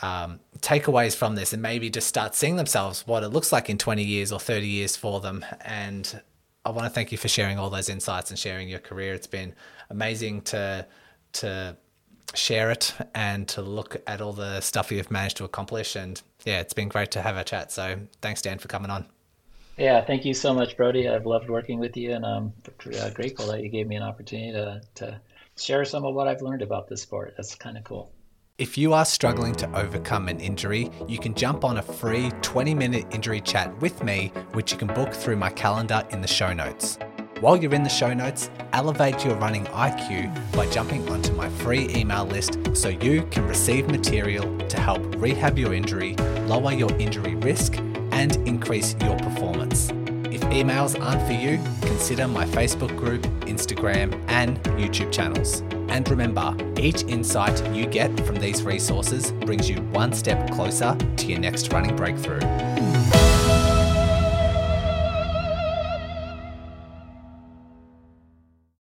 [0.00, 3.78] um, takeaways from this and maybe just start seeing themselves what it looks like in
[3.78, 5.44] 20 years or 30 years for them.
[5.60, 6.20] And
[6.64, 9.14] I want to thank you for sharing all those insights and sharing your career.
[9.14, 9.54] It's been
[9.90, 10.86] amazing to
[11.34, 11.76] to
[12.34, 15.96] share it and to look at all the stuff you've managed to accomplish.
[15.96, 17.72] And yeah, it's been great to have a chat.
[17.72, 19.06] So thanks, Dan, for coming on.
[19.78, 21.08] Yeah, thank you so much, Brodie.
[21.08, 22.52] I've loved working with you, and I'm
[23.00, 25.20] uh, grateful that you gave me an opportunity to, to
[25.56, 27.34] share some of what I've learned about this sport.
[27.36, 28.12] That's kind of cool.
[28.58, 32.74] If you are struggling to overcome an injury, you can jump on a free 20
[32.74, 36.52] minute injury chat with me, which you can book through my calendar in the show
[36.52, 36.98] notes.
[37.42, 41.88] While you're in the show notes, elevate your running IQ by jumping onto my free
[41.88, 46.14] email list so you can receive material to help rehab your injury,
[46.46, 47.78] lower your injury risk,
[48.12, 49.90] and increase your performance.
[50.30, 55.62] If emails aren't for you, consider my Facebook group, Instagram, and YouTube channels.
[55.88, 61.26] And remember, each insight you get from these resources brings you one step closer to
[61.26, 62.38] your next running breakthrough.